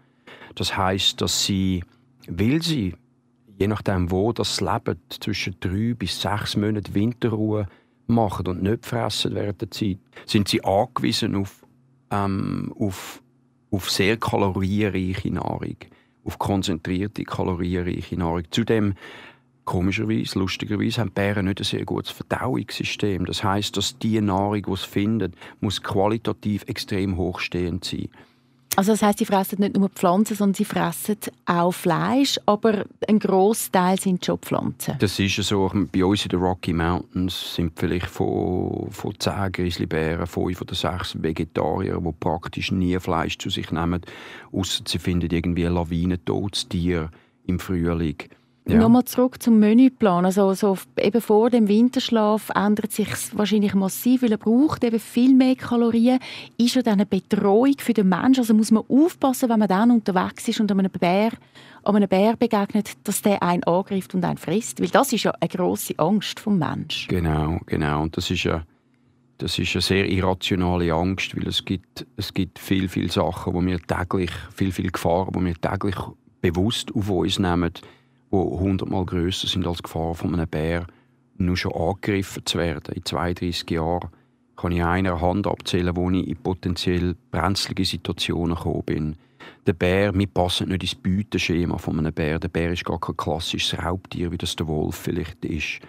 Das 0.55 0.77
heißt, 0.77 1.19
dass 1.21 1.45
sie, 1.45 1.83
weil 2.27 2.61
sie, 2.61 2.95
je 3.57 3.67
nachdem 3.67 4.11
wo 4.11 4.31
das 4.31 4.61
Leben, 4.61 4.99
zwischen 5.09 5.55
drei 5.59 5.93
bis 5.93 6.21
sechs 6.21 6.55
Monaten 6.55 6.93
Winterruhe 6.93 7.67
machen 8.07 8.47
und 8.47 8.61
nicht 8.61 8.85
fressen 8.85 9.33
während 9.33 9.61
der 9.61 9.71
Zeit, 9.71 9.97
sind 10.25 10.47
sie 10.47 10.63
angewiesen 10.63 11.35
auf, 11.35 11.65
ähm, 12.11 12.73
auf, 12.77 13.23
auf 13.71 13.89
sehr 13.89 14.17
kalorienreiche 14.17 15.31
Nahrung 15.31 15.77
auf 16.25 16.39
konzentrierte, 16.39 17.23
kalorienreiche 17.23 18.17
Nahrung. 18.17 18.43
Zudem 18.49 18.93
Komischerweise, 19.65 20.39
lustigerweise, 20.39 21.01
haben 21.01 21.11
Bären 21.11 21.45
nicht 21.45 21.61
ein 21.61 21.63
sehr 21.63 21.85
gutes 21.85 22.11
Verdauungssystem. 22.11 23.25
Das 23.25 23.43
heißt, 23.43 23.77
dass 23.77 23.97
die 23.97 24.19
Nahrung, 24.19 24.63
die 24.63 24.75
sie 24.75 24.87
finden, 24.87 25.33
muss 25.61 25.81
qualitativ 25.81 26.63
extrem 26.67 27.17
hochstehend 27.17 27.85
sein. 27.85 28.09
Also 28.75 28.93
das 28.93 29.03
heißt, 29.03 29.19
sie 29.19 29.25
fressen 29.25 29.59
nicht 29.59 29.77
nur 29.77 29.89
Pflanzen, 29.89 30.35
sondern 30.35 30.55
sie 30.55 30.65
fressen 30.65 31.17
auch 31.45 31.71
Fleisch, 31.71 32.39
aber 32.47 32.85
ein 33.07 33.19
Großteil 33.19 33.99
sind 33.99 34.25
schon 34.25 34.39
Pflanzen. 34.39 34.95
Das 34.97 35.19
ist 35.19 35.35
so. 35.35 35.71
Bei 35.91 36.03
uns 36.03 36.23
in 36.23 36.29
den 36.29 36.39
Rocky 36.39 36.73
Mountains 36.73 37.53
sind 37.55 37.73
vielleicht 37.79 38.07
von, 38.07 38.87
von 38.89 39.13
10 39.19 39.51
Grizzlybären 39.51 40.25
fünf 40.25 40.61
oder 40.61 40.73
sechs 40.73 41.21
Vegetarier, 41.21 42.01
die 42.03 42.11
praktisch 42.19 42.71
nie 42.71 42.99
Fleisch 42.99 43.37
zu 43.37 43.51
sich 43.51 43.71
nehmen, 43.71 44.01
außer 44.51 44.83
sie 44.87 44.97
finden 44.97 45.29
irgendwie 45.31 45.67
ein 45.67 45.73
lawinentotes 45.73 46.67
Tier 46.67 47.11
im 47.45 47.59
Frühling. 47.59 48.17
Ja. 48.65 48.77
Nochmal 48.77 49.03
zurück 49.03 49.43
zum 49.43 49.59
Menüplan. 49.59 50.25
Also 50.25 50.53
so 50.53 50.77
eben 50.97 51.19
vor 51.19 51.49
dem 51.49 51.67
Winterschlaf 51.67 52.49
ändert 52.55 52.93
sich 52.93 53.09
wahrscheinlich 53.33 53.73
massiv, 53.73 54.21
weil 54.23 54.31
er 54.31 54.37
braucht 54.37 54.85
eben 54.85 54.99
viel 54.99 55.33
mehr 55.33 55.55
Kalorien. 55.55 56.19
Ist 56.57 56.77
er 56.77 56.83
dann 56.83 56.93
eine 56.93 57.05
Betreuung 57.05 57.75
für 57.79 57.93
den 57.93 58.07
Menschen? 58.07 58.39
Also 58.39 58.53
muss 58.53 58.71
man 58.71 58.83
aufpassen, 58.87 59.49
wenn 59.49 59.59
man 59.59 59.67
dann 59.67 59.91
unterwegs 59.91 60.47
ist 60.47 60.61
und 60.61 60.71
einem 60.71 60.89
Bär, 60.89 61.31
einem 61.83 62.07
Bär 62.07 62.37
begegnet, 62.37 62.91
dass 63.03 63.21
der 63.21 63.43
einen 63.43 63.63
angreift 63.65 64.15
und 64.15 64.23
einen 64.23 64.37
frisst, 64.37 64.79
weil 64.79 64.87
das 64.87 65.11
ist 65.11 65.23
ja 65.23 65.33
eine 65.41 65.49
große 65.49 65.95
Angst 65.97 66.39
vom 66.39 66.57
Mensch. 66.57 67.07
Genau, 67.09 67.59
genau. 67.65 68.03
Und 68.03 68.15
das 68.15 68.31
ist 68.31 68.45
ja 68.45 68.63
das 69.39 69.59
ist 69.59 69.75
eine 69.75 69.81
sehr 69.81 70.09
irrationale 70.09 70.93
Angst, 70.93 71.35
weil 71.35 71.47
es 71.47 71.65
gibt, 71.65 72.05
es 72.15 72.33
gibt 72.33 72.59
viel, 72.59 72.87
viel 72.87 73.11
Sachen, 73.11 73.53
wo 73.53 73.61
wir 73.65 73.79
täglich, 73.81 74.31
viel, 74.55 74.71
viel 74.71 74.89
Gefahren, 74.89 75.29
wo 75.33 75.43
wir 75.43 75.55
täglich 75.55 75.97
bewusst 76.39 76.95
auf 76.95 77.09
uns 77.09 77.39
nehmen 77.39 77.73
die 78.33 78.59
hundertmal 78.59 79.05
grösser 79.05 79.47
sind 79.47 79.67
als 79.67 79.77
die 79.77 79.83
Gefahr 79.83 80.15
von 80.15 80.33
einem 80.33 80.47
Bär, 80.47 80.87
nur 81.37 81.55
schon 81.55 81.73
angegriffen 81.73 82.45
zu 82.45 82.57
werden. 82.57 82.95
In 82.95 83.05
32 83.05 83.69
Jahren 83.69 84.09
kann 84.55 84.71
ich 84.71 84.83
einer 84.83 85.21
Hand 85.21 85.47
abzählen, 85.47 85.95
wo 85.95 86.09
ich 86.09 86.27
in 86.27 86.37
potenziell 86.37 87.15
brenzlige 87.31 87.85
Situationen 87.85 88.55
gekommen 88.55 88.83
bin. 88.85 89.15
Der 89.67 89.73
Bär, 89.73 90.13
wir 90.13 90.27
passen 90.27 90.69
nicht 90.69 90.83
ins 90.83 90.95
Beuteschema 90.95 91.77
von 91.77 91.99
einem 91.99 92.13
Bär. 92.13 92.39
Der 92.39 92.47
Bär 92.47 92.71
ist 92.71 92.85
gar 92.85 92.99
kein 92.99 93.17
klassisches 93.17 93.79
Raubtier, 93.79 94.31
wie 94.31 94.37
das 94.37 94.55
der 94.55 94.67
Wolf 94.67 94.95
vielleicht 94.95 95.43
ist. 95.45 95.79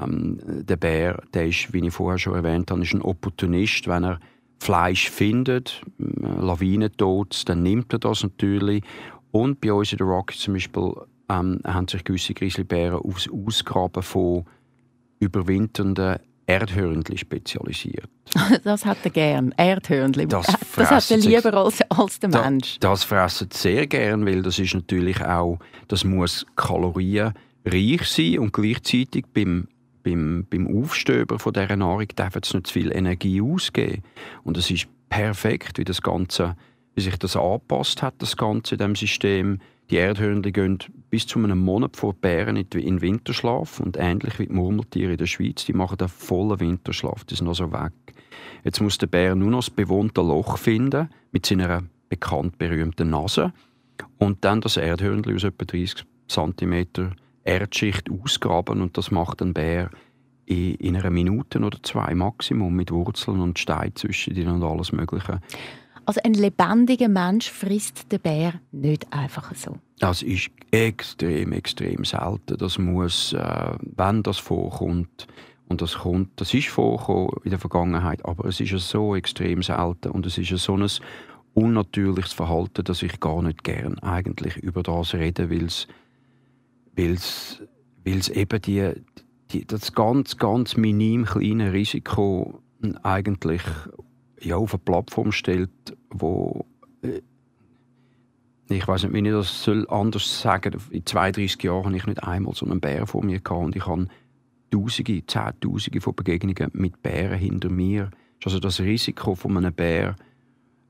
Ähm, 0.00 0.38
der 0.44 0.76
Bär, 0.76 1.22
der 1.34 1.46
ist, 1.48 1.72
wie 1.72 1.84
ich 1.84 1.92
vorher 1.92 2.18
schon 2.18 2.34
erwähnt 2.34 2.70
habe, 2.70 2.82
ist 2.82 2.94
ein 2.94 3.02
Opportunist. 3.02 3.88
Wenn 3.88 4.04
er 4.04 4.20
Fleisch 4.58 5.10
findet, 5.10 5.82
äh, 5.98 6.04
Lawinentod, 6.04 7.48
dann 7.48 7.62
nimmt 7.62 7.92
er 7.92 7.98
das 7.98 8.22
natürlich. 8.22 8.82
Und 9.32 9.60
bei 9.60 9.72
uns 9.72 9.92
in 9.92 9.98
der 9.98 10.06
Rocky 10.06 10.36
zum 10.36 10.54
Beispiel 10.54 10.92
ähm, 11.30 11.60
haben 11.64 11.88
sich 11.88 12.04
gewisse 12.04 12.34
Grizzlybären 12.34 13.00
aufs 13.00 13.28
Ausgraben 13.28 14.02
von 14.02 14.44
überwinternden 15.20 16.18
Erdhörnchen 16.46 17.16
spezialisiert. 17.16 18.08
Das 18.64 18.84
hat 18.84 18.98
er 19.04 19.10
gern, 19.10 19.52
Erdhörnchen. 19.56 20.28
Das, 20.28 20.46
das 20.74 20.90
hat 20.90 21.10
er 21.10 21.16
lieber 21.18 21.54
als, 21.54 21.80
als 21.90 22.18
der 22.18 22.30
Mensch. 22.30 22.78
Das, 22.80 23.04
fressen 23.04 23.48
sehr 23.52 23.86
gern, 23.86 24.26
weil 24.26 24.42
das 24.42 24.58
ist 24.58 24.74
natürlich 24.74 25.22
auch, 25.22 25.58
das 25.88 26.04
muss 26.04 26.46
kalorienreich 26.56 28.04
sein 28.04 28.38
und 28.40 28.52
gleichzeitig 28.52 29.26
beim 29.32 29.68
beim, 30.02 30.46
beim 30.48 30.82
Aufstöber 30.82 31.38
von 31.38 31.52
dieser 31.52 31.76
Nahrung 31.76 32.06
darf 32.16 32.36
es 32.36 32.54
nicht 32.54 32.66
zu 32.66 32.72
viel 32.72 32.92
Energie 32.92 33.40
ausgeben. 33.42 34.02
Und 34.44 34.56
es 34.56 34.70
ist 34.70 34.88
perfekt, 35.08 35.78
wie 35.78 35.84
das 35.84 36.02
Ganze, 36.02 36.56
wie 36.94 37.02
sich 37.02 37.16
das 37.18 37.36
angepasst 37.36 38.02
hat, 38.02 38.14
das 38.18 38.36
Ganze 38.36 38.76
in 38.76 38.78
diesem 38.78 38.96
System. 38.96 39.60
Die 39.90 39.96
Erdhörnchen 39.96 40.52
gehen 40.52 40.78
bis 41.10 41.26
zu 41.26 41.40
einem 41.40 41.58
Monat 41.58 41.96
vor 41.96 42.14
Bären 42.14 42.56
in 42.56 43.00
Winterschlaf 43.00 43.80
und 43.80 43.96
ähnlich 43.96 44.38
wie 44.38 44.46
die 44.46 44.52
Murmeltiere 44.52 45.12
in 45.12 45.18
der 45.18 45.26
Schweiz, 45.26 45.64
die 45.64 45.72
machen 45.72 45.98
einen 45.98 46.08
vollen 46.08 46.60
Winterschlaf, 46.60 47.24
die 47.24 47.34
sind 47.34 47.48
also 47.48 47.72
weg. 47.72 47.92
Jetzt 48.62 48.80
muss 48.80 48.98
der 48.98 49.08
Bär 49.08 49.34
nur 49.34 49.50
noch 49.50 49.58
das 49.58 49.70
bewohnte 49.70 50.20
Loch 50.20 50.58
finden 50.58 51.10
mit 51.32 51.44
seiner 51.44 51.82
bekannt 52.08 52.56
berühmten 52.56 53.10
Nase 53.10 53.52
und 54.18 54.44
dann 54.44 54.60
das 54.60 54.76
Erdhörnchen 54.76 55.34
aus 55.34 55.44
etwa 55.44 55.64
30 55.64 56.04
cm 56.28 56.86
Erdschicht 57.42 58.08
ausgraben 58.10 58.82
und 58.82 58.96
das 58.96 59.10
macht 59.10 59.42
ein 59.42 59.54
Bär 59.54 59.90
in 60.46 60.96
einer 60.96 61.10
Minute 61.10 61.58
oder 61.58 61.82
zwei 61.82 62.14
Maximum 62.14 62.74
mit 62.74 62.92
Wurzeln 62.92 63.40
und 63.40 63.58
Steinen 63.58 63.96
zwischen 63.96 64.36
ihnen 64.36 64.62
und 64.62 64.62
alles 64.62 64.92
Mögliche. 64.92 65.40
Also 66.10 66.22
ein 66.24 66.34
lebendiger 66.34 67.08
Mensch 67.08 67.48
frisst 67.48 68.10
den 68.10 68.18
Bär 68.18 68.54
nicht 68.72 69.12
einfach 69.12 69.54
so. 69.54 69.76
Das 70.00 70.22
ist 70.22 70.50
extrem, 70.72 71.52
extrem 71.52 72.04
selten. 72.04 72.56
Das 72.58 72.78
muss, 72.78 73.32
äh, 73.32 73.74
wenn 73.80 74.24
das 74.24 74.38
vorkommt, 74.38 75.28
und 75.68 75.80
das 75.80 75.98
kommt, 75.98 76.30
das 76.40 76.52
ist 76.52 76.66
vorgekommen 76.66 77.30
in 77.44 77.50
der 77.50 77.60
Vergangenheit, 77.60 78.24
aber 78.24 78.46
es 78.46 78.58
ist 78.58 78.72
so 78.88 79.14
extrem 79.14 79.62
selten 79.62 80.10
und 80.10 80.26
es 80.26 80.36
ist 80.36 80.48
so 80.58 80.76
ein 80.76 80.88
unnatürliches 81.54 82.32
Verhalten, 82.32 82.82
dass 82.82 83.04
ich 83.04 83.20
gar 83.20 83.40
nicht 83.40 83.62
gern 83.62 83.96
eigentlich 84.00 84.56
über 84.56 84.82
das 84.82 85.14
rede, 85.14 85.48
weil 85.48 85.66
es 87.14 88.28
eben 88.30 88.62
die, 88.62 88.94
die, 89.52 89.64
das 89.64 89.92
ganz, 89.92 90.38
ganz 90.38 90.76
minim 90.76 91.24
kleine 91.24 91.72
Risiko 91.72 92.60
eigentlich 93.04 93.62
ja, 94.40 94.56
auf 94.56 94.74
eine 94.74 94.82
Plattform 94.84 95.32
stellt, 95.32 95.70
wo 96.10 96.64
äh, 97.02 97.20
ich 98.68 98.86
weiß 98.86 99.02
nicht, 99.02 99.12
wie 99.14 99.26
ich 99.26 99.34
das 99.34 99.64
soll 99.64 99.86
anders 99.88 100.40
sagen 100.40 100.76
In 100.90 101.04
32 101.04 101.60
Jahren 101.62 101.86
habe 101.86 101.96
ich 101.96 102.06
nicht 102.06 102.22
einmal 102.22 102.54
so 102.54 102.66
einen 102.66 102.80
Bär 102.80 103.06
vor 103.06 103.24
mir 103.24 103.40
gehabt 103.40 103.64
und 103.64 103.76
ich 103.76 103.86
habe 103.86 104.06
Tausende, 104.70 105.26
Zehntausende 105.26 106.00
von 106.00 106.14
Begegnungen 106.14 106.70
mit 106.74 107.02
Bären 107.02 107.38
hinter 107.38 107.68
mir. 107.68 108.10
Also 108.44 108.60
das 108.60 108.78
Risiko 108.78 109.34
von 109.34 109.56
einem 109.56 109.74
Bär, 109.74 110.14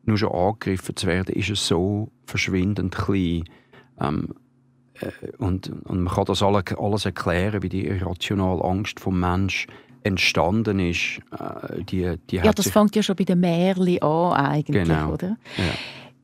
nur 0.04 0.18
schon 0.18 0.32
angegriffen 0.32 0.96
zu 0.96 1.06
werden, 1.06 1.34
ist 1.34 1.54
so 1.66 2.10
verschwindend 2.26 2.94
klein. 2.94 3.44
Ähm, 3.98 4.34
äh, 5.00 5.10
und, 5.38 5.70
und 5.84 6.02
man 6.02 6.14
kann 6.14 6.26
das 6.26 6.42
alles 6.42 7.04
erklären, 7.06 7.62
wie 7.62 7.70
die 7.70 7.86
irrationale 7.86 8.62
Angst 8.62 9.00
vom 9.00 9.18
Menschen 9.18 9.72
entstanden 10.02 10.78
ist, 10.78 11.20
äh, 11.30 11.82
die, 11.84 12.16
die 12.30 12.36
ja, 12.36 12.52
das 12.52 12.70
fängt 12.70 12.96
ja 12.96 13.02
schon 13.02 13.16
bei 13.16 13.24
den 13.24 13.40
Märchen 13.40 14.02
an 14.02 14.32
eigentlich, 14.32 14.84
genau. 14.84 15.12
oder? 15.12 15.36
Ja. 15.56 15.74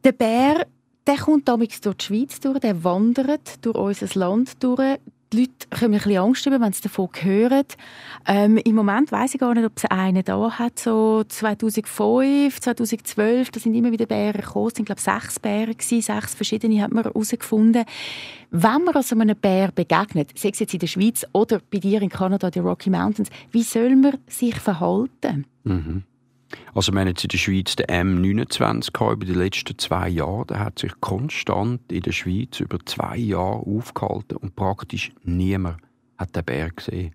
Der 0.04 0.12
Bär, 0.12 0.66
der 1.06 1.16
kommt 1.16 1.48
damals 1.48 1.80
durch 1.80 1.96
die 1.96 2.04
Schweiz 2.04 2.40
durch, 2.40 2.58
der 2.60 2.82
wandert 2.82 3.64
durch 3.64 3.76
unser 3.76 4.18
Land 4.18 4.62
durch, 4.62 4.98
die 5.32 5.40
Leute 5.40 5.52
können 5.70 5.94
ein 5.94 6.00
bisschen 6.00 6.18
Angst 6.18 6.46
haben, 6.46 6.60
wenn 6.60 6.72
sie 6.72 6.82
davon 6.82 7.08
hören. 7.20 7.64
Ähm, 8.26 8.58
Im 8.58 8.74
Moment 8.74 9.10
weiß 9.10 9.34
ich 9.34 9.40
gar 9.40 9.54
nicht, 9.54 9.64
ob 9.64 9.72
es 9.76 9.84
einen 9.86 10.24
da 10.24 10.50
hat, 10.58 10.78
so 10.78 11.24
2005, 11.26 12.60
2012, 12.60 13.50
da 13.50 13.60
sind 13.60 13.74
immer 13.74 13.90
wieder 13.90 14.06
Bären 14.06 14.40
gekommen, 14.40 14.68
es 14.68 14.78
waren 14.78 14.84
glaube 14.84 14.98
ich 14.98 15.04
sechs 15.04 15.40
Bären 15.40 15.76
gewesen, 15.76 16.02
sechs 16.02 16.34
verschiedene 16.34 16.82
hat 16.82 16.92
man 16.92 17.04
herausgefunden. 17.04 17.84
Wenn 18.50 18.84
man 18.84 18.94
also 18.94 19.18
einem 19.18 19.36
Bär 19.36 19.72
begegnet, 19.72 20.38
sei 20.38 20.50
es 20.50 20.60
jetzt 20.60 20.74
in 20.74 20.80
der 20.80 20.86
Schweiz 20.86 21.26
oder 21.32 21.60
bei 21.70 21.78
dir 21.78 22.00
in 22.02 22.08
Kanada, 22.08 22.50
die 22.50 22.60
Rocky 22.60 22.90
Mountains, 22.90 23.28
wie 23.50 23.62
soll 23.62 23.96
man 23.96 24.18
sich 24.28 24.56
verhalten? 24.56 25.46
Mhm. 25.64 26.04
Also 26.74 26.92
wir 26.92 27.00
haben 27.00 27.08
jetzt 27.08 27.24
in 27.24 27.28
der 27.28 27.38
Schweiz 27.38 27.76
den 27.76 27.86
M29 27.86 28.92
gehabt, 28.92 29.12
über 29.14 29.24
die 29.24 29.32
letzten 29.32 29.78
zwei 29.78 30.08
Jahre. 30.08 30.46
Der 30.46 30.60
hat 30.60 30.78
sich 30.78 30.92
konstant 31.00 31.80
in 31.90 32.02
der 32.02 32.12
Schweiz 32.12 32.60
über 32.60 32.78
zwei 32.84 33.16
Jahre 33.16 33.60
aufgehalten 33.66 34.36
und 34.36 34.56
praktisch 34.56 35.12
niemand 35.24 35.78
hat 36.18 36.34
den 36.36 36.44
Bär 36.44 36.70
gesehen. 36.70 37.14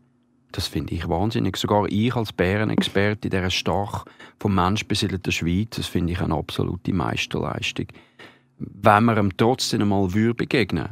das 0.51 0.67
finde 0.67 0.93
ich 0.93 1.07
wahnsinnig. 1.07 1.57
Sogar 1.57 1.85
ich 1.89 2.15
als 2.15 2.33
Bärenexperte 2.33 3.27
in 3.27 3.31
dieser 3.31 3.49
stark 3.49 4.05
vom 4.39 4.55
Mensch 4.55 4.85
besiedelten 4.85 5.31
Schweiz, 5.31 5.69
das 5.77 5.87
finde 5.87 6.13
ich 6.13 6.21
eine 6.21 6.35
absolute 6.35 6.93
Meisterleistung. 6.93 7.87
Wenn 8.57 9.05
man 9.05 9.17
ihm 9.17 9.37
trotzdem 9.37 9.81
einmal 9.81 10.07
begegnen 10.07 10.89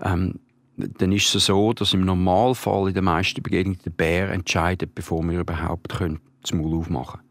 ähm, 0.00 0.40
dann 0.76 1.12
ist 1.12 1.34
es 1.34 1.46
so, 1.46 1.72
dass 1.72 1.94
im 1.94 2.04
Normalfall 2.04 2.88
in 2.88 2.94
den 2.94 3.04
meisten 3.04 3.42
Begegnungen 3.42 3.80
der 3.84 3.90
Bär 3.90 4.30
entscheidet, 4.30 4.94
bevor 4.94 5.22
wir 5.22 5.40
überhaupt 5.40 5.90
können, 5.90 6.20
das 6.42 6.52
Maul 6.52 6.78
aufmachen 6.78 7.20
können. 7.20 7.29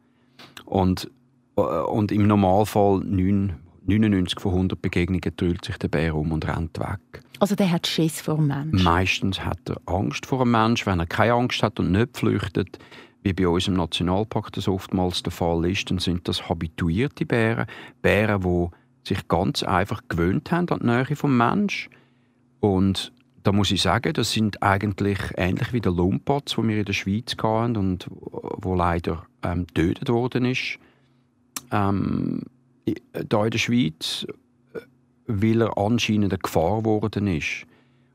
Und, 0.69 1.09
äh, 1.57 1.61
und 1.61 2.11
im 2.11 2.27
Normalfall 2.27 2.99
9, 2.99 3.55
99 3.85 4.39
von 4.39 4.53
100 4.53 4.81
Begegnungen 4.81 5.35
drüllt 5.35 5.65
sich 5.65 5.77
der 5.77 5.88
Bär 5.88 6.15
um 6.15 6.31
und 6.31 6.47
rennt 6.47 6.79
weg. 6.79 7.23
Also 7.39 7.55
der 7.55 7.71
hat 7.71 7.88
Schiss 7.88 8.21
vor 8.21 8.35
dem 8.35 8.47
Mensch? 8.47 8.83
Meistens 8.83 9.43
hat 9.43 9.59
er 9.67 9.77
Angst 9.88 10.27
vor 10.27 10.39
dem 10.39 10.51
Mensch. 10.51 10.85
Wenn 10.85 10.99
er 10.99 11.07
keine 11.07 11.33
Angst 11.33 11.63
hat 11.63 11.79
und 11.79 11.91
nicht 11.91 12.15
flüchtet, 12.15 12.77
wie 13.23 13.33
bei 13.33 13.47
uns 13.47 13.67
im 13.67 13.73
Nationalpark 13.73 14.51
das 14.51 14.67
oftmals 14.67 15.23
der 15.23 15.31
Fall 15.31 15.65
ist, 15.65 15.89
dann 15.89 15.97
sind 15.97 16.27
das 16.27 16.47
habituierte 16.47 17.25
Bären. 17.25 17.65
Bären, 18.01 18.41
die 18.41 18.67
sich 19.07 19.27
ganz 19.27 19.63
einfach 19.63 20.01
gewöhnt 20.07 20.51
haben 20.51 20.69
an 20.69 20.79
die 20.81 20.85
Nähe 20.85 21.15
vom 21.15 21.35
Mensch. 21.35 21.89
Und 22.59 23.11
da 23.41 23.51
muss 23.51 23.71
ich 23.71 23.81
sagen, 23.81 24.13
das 24.13 24.31
sind 24.31 24.61
eigentlich 24.61 25.17
ähnlich 25.35 25.73
wie 25.73 25.81
der 25.81 25.93
Lumpatz, 25.93 26.55
den 26.55 26.67
wir 26.67 26.77
in 26.77 26.85
der 26.85 26.93
Schweiz 26.93 27.35
hatten 27.41 27.75
und 27.75 28.07
wo 28.09 28.75
leider 28.75 29.25
ähm, 29.43 29.67
getötet 29.67 30.10
worden 30.10 30.46
ist. 30.46 30.79
Ähm, 31.72 32.43
da 33.13 33.46
in 33.46 33.51
der 33.51 33.58
Schweiz, 33.58 34.25
äh, 34.74 34.79
weil 35.27 35.62
er 35.62 35.77
anscheinend 35.77 36.34
eine 36.34 36.39
Gefahr 36.39 36.79
geworden 36.79 37.27
ist. 37.27 37.65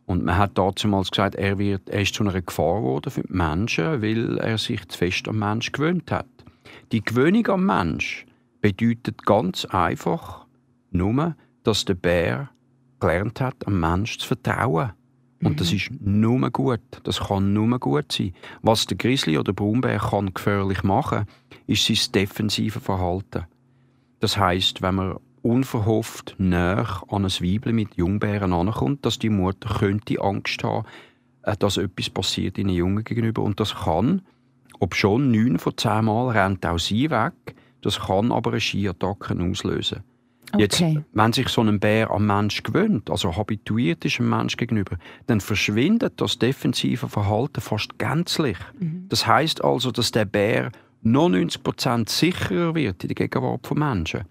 Und 0.07 0.25
man 0.25 0.37
hat 0.37 0.59
damals 0.59 1.11
gesagt, 1.11 1.35
er, 1.35 1.59
wird, 1.59 1.89
er 1.89 2.03
ist 2.03 2.15
zu 2.15 2.23
einer 2.23 2.41
Gefahr 2.41 2.81
geworden 2.81 3.11
für 3.11 3.23
die 3.23 3.33
Menschen, 3.33 4.03
weil 4.03 4.39
er 4.39 4.59
sich 4.59 4.87
zu 4.89 4.99
fest 4.99 5.29
am 5.29 5.39
Mensch 5.39 5.73
gewöhnt 5.73 6.11
hat. 6.11 6.27
Die 6.93 7.03
Gewöhnung 7.03 7.47
am 7.49 7.67
Mensch 7.67 8.27
bedeutet 8.61 9.25
ganz 9.25 9.65
einfach 9.65 10.47
nur, 10.91 11.35
dass 11.63 11.85
der 11.87 11.95
Bär 11.95 12.51
gelernt 13.01 13.41
hat, 13.41 13.67
am 13.67 13.81
Mensch 13.81 14.19
zu 14.19 14.29
vertrauen. 14.29 14.93
Und 15.45 15.61
das 15.61 15.71
mhm. 15.71 15.77
ist 15.77 15.91
nur 16.01 16.51
gut. 16.51 16.81
Das 17.05 17.21
kann 17.21 17.53
nur 17.53 17.79
gut 17.79 18.13
sein. 18.13 18.35
Was 18.63 18.87
der 18.87 18.97
Grizzly 18.97 19.37
oder 19.37 19.53
der 19.53 19.53
Braunbär 19.53 19.99
kann 19.99 20.33
gefährlich 20.33 20.83
machen, 20.83 21.27
ist 21.67 21.87
sein 21.87 22.13
defensive 22.13 22.81
Verhalten. 22.81 23.45
Das 24.21 24.37
heißt, 24.37 24.83
wenn 24.83 24.95
man 24.95 25.17
unverhofft 25.43 26.37
näher 26.39 27.03
an 27.09 27.25
ein 27.25 27.31
Weibchen 27.31 27.75
mit 27.75 27.97
Jungbären 27.97 28.55
ankommt, 28.55 29.05
dass 29.05 29.19
die 29.19 29.29
Mutter 29.29 29.75
könnte 29.79 30.21
Angst 30.21 30.65
haben, 30.65 30.87
äh, 31.43 31.57
dass 31.57 31.77
etwas 31.77 32.09
passiert 32.09 32.57
in 32.59 32.69
den 32.69 32.77
Jungen 32.77 33.05
gegenüber. 33.05 33.43
Und 33.43 33.61
das 33.61 33.75
kann, 33.75 34.23
ob 34.81 34.95
schon 34.95 35.31
neun 35.31 35.59
von 35.59 35.77
zehn 35.77 36.07
Mal 36.07 36.31
rennt 36.31 36.65
auch 36.65 36.79
sie 36.79 37.11
weg, 37.11 37.35
das 37.83 38.01
kann 38.01 38.33
aber 38.33 38.53
eine 38.53 38.61
Skiattacke 38.61 39.39
auslösen. 39.39 40.03
Okay. 40.55 40.63
Jetzt, 40.63 40.83
wenn 41.13 41.33
sich 41.33 41.49
so 41.49 41.63
ein 41.63 41.81
Bär 41.81 42.11
am 42.11 42.27
Mensch 42.27 42.63
gewöhnt, 42.63 43.11
also 43.11 43.37
habituiert 43.37 44.05
ist 44.05 44.21
einem 44.21 44.31
Mensch 44.31 44.57
gegenüber, 44.57 44.97
dann 45.27 45.41
verschwindet 45.41 46.21
das 46.21 46.39
defensive 46.39 47.09
Verhalten 47.09 47.61
fast 47.61 47.99
gänzlich. 47.99 48.57
Mhm. 48.79 49.07
Das 49.09 49.27
heißt 49.27 49.65
also, 49.65 49.91
dass 49.91 50.13
der 50.13 50.25
Bär 50.25 50.71
99% 51.05 52.09
sicherer 52.09 52.75
wird 52.75 53.05
in 53.05 53.09
der 53.09 53.15
Gegenwart 53.15 53.67
von 53.67 53.79
Menschen. 53.79 54.25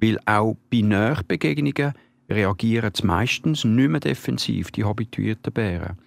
Weil 0.00 0.18
auch 0.26 0.56
bei 0.70 0.80
Nächbegegnungen 0.80 1.92
reagieren 2.28 2.92
meistens 3.02 3.64
nicht 3.64 3.88
mehr 3.88 4.00
defensiv, 4.00 4.70
die 4.70 4.84
habituierten 4.84 5.52
Bären. 5.52 5.98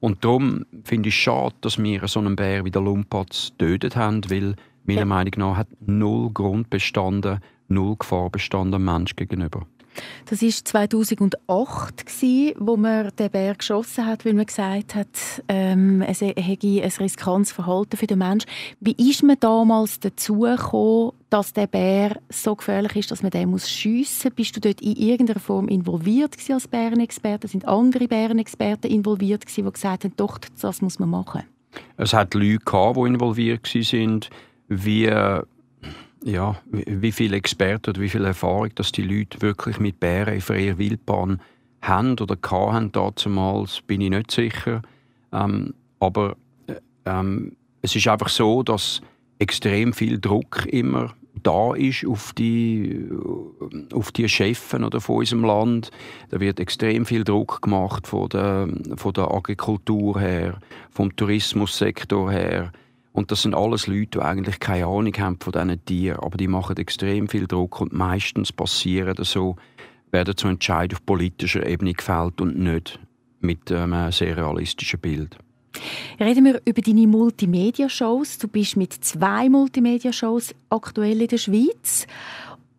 Und 0.00 0.24
darum 0.24 0.64
finde 0.84 1.08
ich 1.08 1.14
es 1.14 1.20
schade, 1.20 1.54
dass 1.62 1.78
wir 1.82 2.06
so 2.06 2.20
einen 2.20 2.36
Bär 2.36 2.64
wie 2.64 2.70
der 2.70 2.82
Lumpatz 2.82 3.52
getötet 3.58 3.96
haben, 3.96 4.20
weil 4.30 4.54
meiner. 4.84 5.04
Meinung 5.04 5.32
nach 5.36 5.56
hat 5.56 5.68
null 5.80 6.30
Grund 6.30 6.70
bestanden, 6.70 7.40
null 7.68 7.96
Gefahr 7.98 8.30
bestanden 8.30 8.74
am 8.74 8.84
Mensch 8.84 9.16
gegenüber. 9.16 9.66
Das 10.26 10.42
war 10.42 10.50
2008, 10.50 12.06
gewesen, 12.06 12.54
wo 12.58 12.76
man 12.76 13.10
den 13.18 13.30
Bär 13.30 13.54
geschossen 13.54 14.06
hat, 14.06 14.24
weil 14.24 14.34
man 14.34 14.46
gesagt 14.46 14.94
hat, 14.94 15.08
ähm, 15.48 16.02
es 16.02 16.20
hätte 16.20 16.40
ein 16.40 16.92
riskantes 17.00 17.52
Verhalten 17.52 17.96
für 17.96 18.06
den 18.06 18.18
Menschen. 18.18 18.48
Wie 18.80 19.10
ist 19.10 19.22
man 19.22 19.36
damals 19.40 20.00
dazu 20.00 20.40
gekommen, 20.40 21.12
dass 21.30 21.52
der 21.52 21.66
Bär 21.66 22.20
so 22.28 22.56
gefährlich 22.56 22.96
ist, 22.96 23.10
dass 23.10 23.22
man 23.22 23.30
den 23.30 23.50
muss 23.50 23.70
schiessen? 23.70 24.32
Bist 24.34 24.56
du 24.56 24.60
dort 24.60 24.80
in 24.80 24.96
irgendeiner 24.96 25.40
Form 25.40 25.68
involviert 25.68 26.36
als 26.50 26.68
Bärenexperte? 26.68 27.48
Sind 27.48 27.66
andere 27.66 28.08
Bärenexperten 28.08 28.90
involviert 28.90 29.46
gewesen, 29.46 29.64
die 29.64 29.72
gesagt 29.72 30.04
haben, 30.04 30.14
doch, 30.16 30.38
das 30.60 30.82
muss 30.82 30.98
man 30.98 31.10
machen? 31.10 31.42
Es 31.96 32.12
hat 32.12 32.34
Leute 32.34 32.58
gehabt, 32.58 32.96
die 32.96 33.00
involviert 33.02 33.74
waren, 33.74 34.20
wie 34.68 35.06
ja, 36.24 36.56
wie 36.70 37.12
viele 37.12 37.36
Experten 37.36 37.90
oder 37.90 38.00
wie 38.00 38.08
viel 38.08 38.24
Erfahrung, 38.24 38.70
dass 38.74 38.92
die 38.92 39.02
Leute 39.02 39.40
wirklich 39.40 39.78
mit 39.78 40.00
Bären 40.00 40.34
in 40.34 40.40
freier 40.40 40.78
Wildbahn 40.78 41.40
haben 41.80 42.18
oder 42.18 42.36
hatten 42.42 42.92
damals, 42.92 43.80
bin 43.82 44.00
ich 44.00 44.10
nicht 44.10 44.30
sicher. 44.30 44.82
Ähm, 45.32 45.74
aber 46.00 46.36
äh, 46.66 46.74
ähm, 47.06 47.56
es 47.82 47.94
ist 47.94 48.08
einfach 48.08 48.28
so, 48.28 48.62
dass 48.62 49.00
extrem 49.38 49.92
viel 49.92 50.18
Druck 50.18 50.66
immer 50.66 51.14
da 51.42 51.74
ist 51.74 52.04
auf 52.04 52.32
die, 52.32 53.08
auf 53.92 54.12
die 54.12 54.28
Chefen 54.28 54.84
oder 54.84 55.00
von 55.00 55.16
unserem 55.16 55.44
Land. 55.44 55.90
Da 56.30 56.40
wird 56.40 56.60
extrem 56.60 57.06
viel 57.06 57.24
Druck 57.24 57.62
gemacht 57.62 58.06
von 58.06 58.28
der, 58.28 58.68
von 58.96 59.12
der 59.12 59.32
Agrikultur 59.32 60.18
her, 60.20 60.58
vom 60.90 61.14
Tourismussektor 61.14 62.30
her. 62.30 62.72
Und 63.12 63.30
das 63.30 63.42
sind 63.42 63.54
alles 63.54 63.86
Leute, 63.86 64.18
die 64.18 64.20
eigentlich 64.20 64.60
keine 64.60 64.86
Ahnung 64.86 65.14
haben 65.18 65.38
von 65.40 65.52
diesen 65.52 65.84
Tieren, 65.84 66.20
aber 66.20 66.36
die 66.36 66.48
machen 66.48 66.76
extrem 66.76 67.28
viel 67.28 67.46
Druck 67.46 67.80
und 67.80 67.92
meistens 67.92 68.52
passieren 68.52 69.14
das 69.16 69.32
so, 69.32 69.56
werden 70.10 70.36
zu 70.36 70.48
Entscheidungen 70.48 70.98
auf 70.98 71.06
politischer 71.06 71.66
Ebene 71.66 71.94
gefällt 71.94 72.40
und 72.40 72.58
nicht 72.58 72.98
mit 73.40 73.70
einem 73.72 74.10
sehr 74.12 74.36
realistischen 74.36 75.00
Bild. 75.00 75.38
Reden 76.18 76.44
wir 76.44 76.60
über 76.64 76.82
deine 76.82 77.06
Multimedia-Shows. 77.06 78.38
Du 78.38 78.48
bist 78.48 78.76
mit 78.76 78.92
zwei 78.92 79.48
Multimedia-Shows 79.48 80.54
aktuell 80.70 81.22
in 81.22 81.28
der 81.28 81.38
Schweiz 81.38 82.06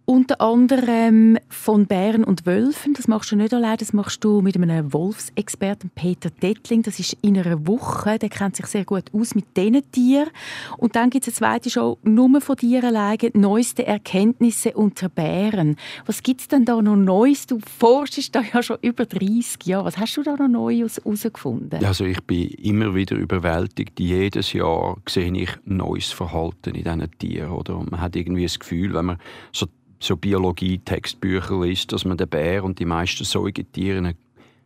unter 0.10 0.42
anderem 0.42 1.38
von 1.50 1.86
Bären 1.86 2.24
und 2.24 2.48
Wölfen. 2.48 2.96
Das 2.96 3.08
machst 3.08 3.32
du 3.32 3.36
nicht 3.36 3.54
allein, 3.54 3.78
das 3.78 3.94
machst 3.94 4.24
du 4.24 4.42
mit 4.42 4.58
einem 4.58 4.92
Wolfsexperten, 4.92 5.92
Peter 5.94 6.32
Dettling. 6.32 6.82
Das 6.82 7.00
ist 7.00 7.16
in 7.22 7.38
einer 7.38 7.68
Woche. 7.68 8.18
Der 8.18 8.30
kennt 8.30 8.56
sich 8.56 8.66
sehr 8.66 8.86
gut 8.86 9.04
aus 9.14 9.36
mit 9.36 9.56
diesen 9.56 9.92
Tieren. 9.92 10.30
Und 10.78 10.96
dann 10.96 11.12
gibt 11.12 11.28
es 11.28 11.40
eine 11.40 11.52
zweite 11.52 11.70
Show, 11.70 12.00
nur 12.02 12.42
von 12.42 12.56
dir 12.56 12.84
alleine, 12.84 13.30
neueste 13.36 13.86
Erkenntnisse 13.86 14.74
unter 14.74 15.10
Bären. 15.10 15.76
Was 16.08 16.24
gibt 16.24 16.42
es 16.42 16.48
denn 16.48 16.66
da 16.66 16.82
noch 16.82 16.96
Neues? 16.96 17.46
Du 17.46 17.60
forschst 17.60 18.34
da 18.34 18.42
ja 18.42 18.64
schon 18.64 18.80
über 18.82 19.06
30 19.06 19.64
Jahre. 19.66 19.86
Was 19.86 20.00
hast 20.00 20.18
du 20.18 20.24
da 20.24 20.36
noch 20.36 20.48
Neues 20.48 20.98
herausgefunden? 20.98 21.86
Also 21.86 22.06
ich 22.06 22.24
bin 22.24 22.48
immer 22.48 22.96
wieder 22.96 23.16
überwältigt. 23.16 24.00
Jedes 24.00 24.54
Jahr 24.54 24.98
sehe 25.08 25.32
ich 25.32 25.52
neues 25.66 26.12
Verhalten 26.12 26.74
in 26.74 26.84
diesen 26.84 27.12
Tieren. 27.20 27.52
Oder? 27.52 27.76
Man 27.76 28.02
hat 28.02 28.16
irgendwie 28.16 28.44
das 28.44 28.58
Gefühl, 28.58 28.96
wenn 28.96 29.06
man 29.06 29.18
so 29.52 29.68
so 30.00 30.18
Biologie-Textbücher 30.18 31.62
liest, 31.62 31.92
dass 31.92 32.06
man 32.06 32.18
den 32.18 32.30
Bär 32.30 32.64
und 32.64 32.80
die 32.80 32.86
meisten 32.86 33.26
Säugetiere 33.26 33.98
in 33.98 34.06
eine 34.08 34.16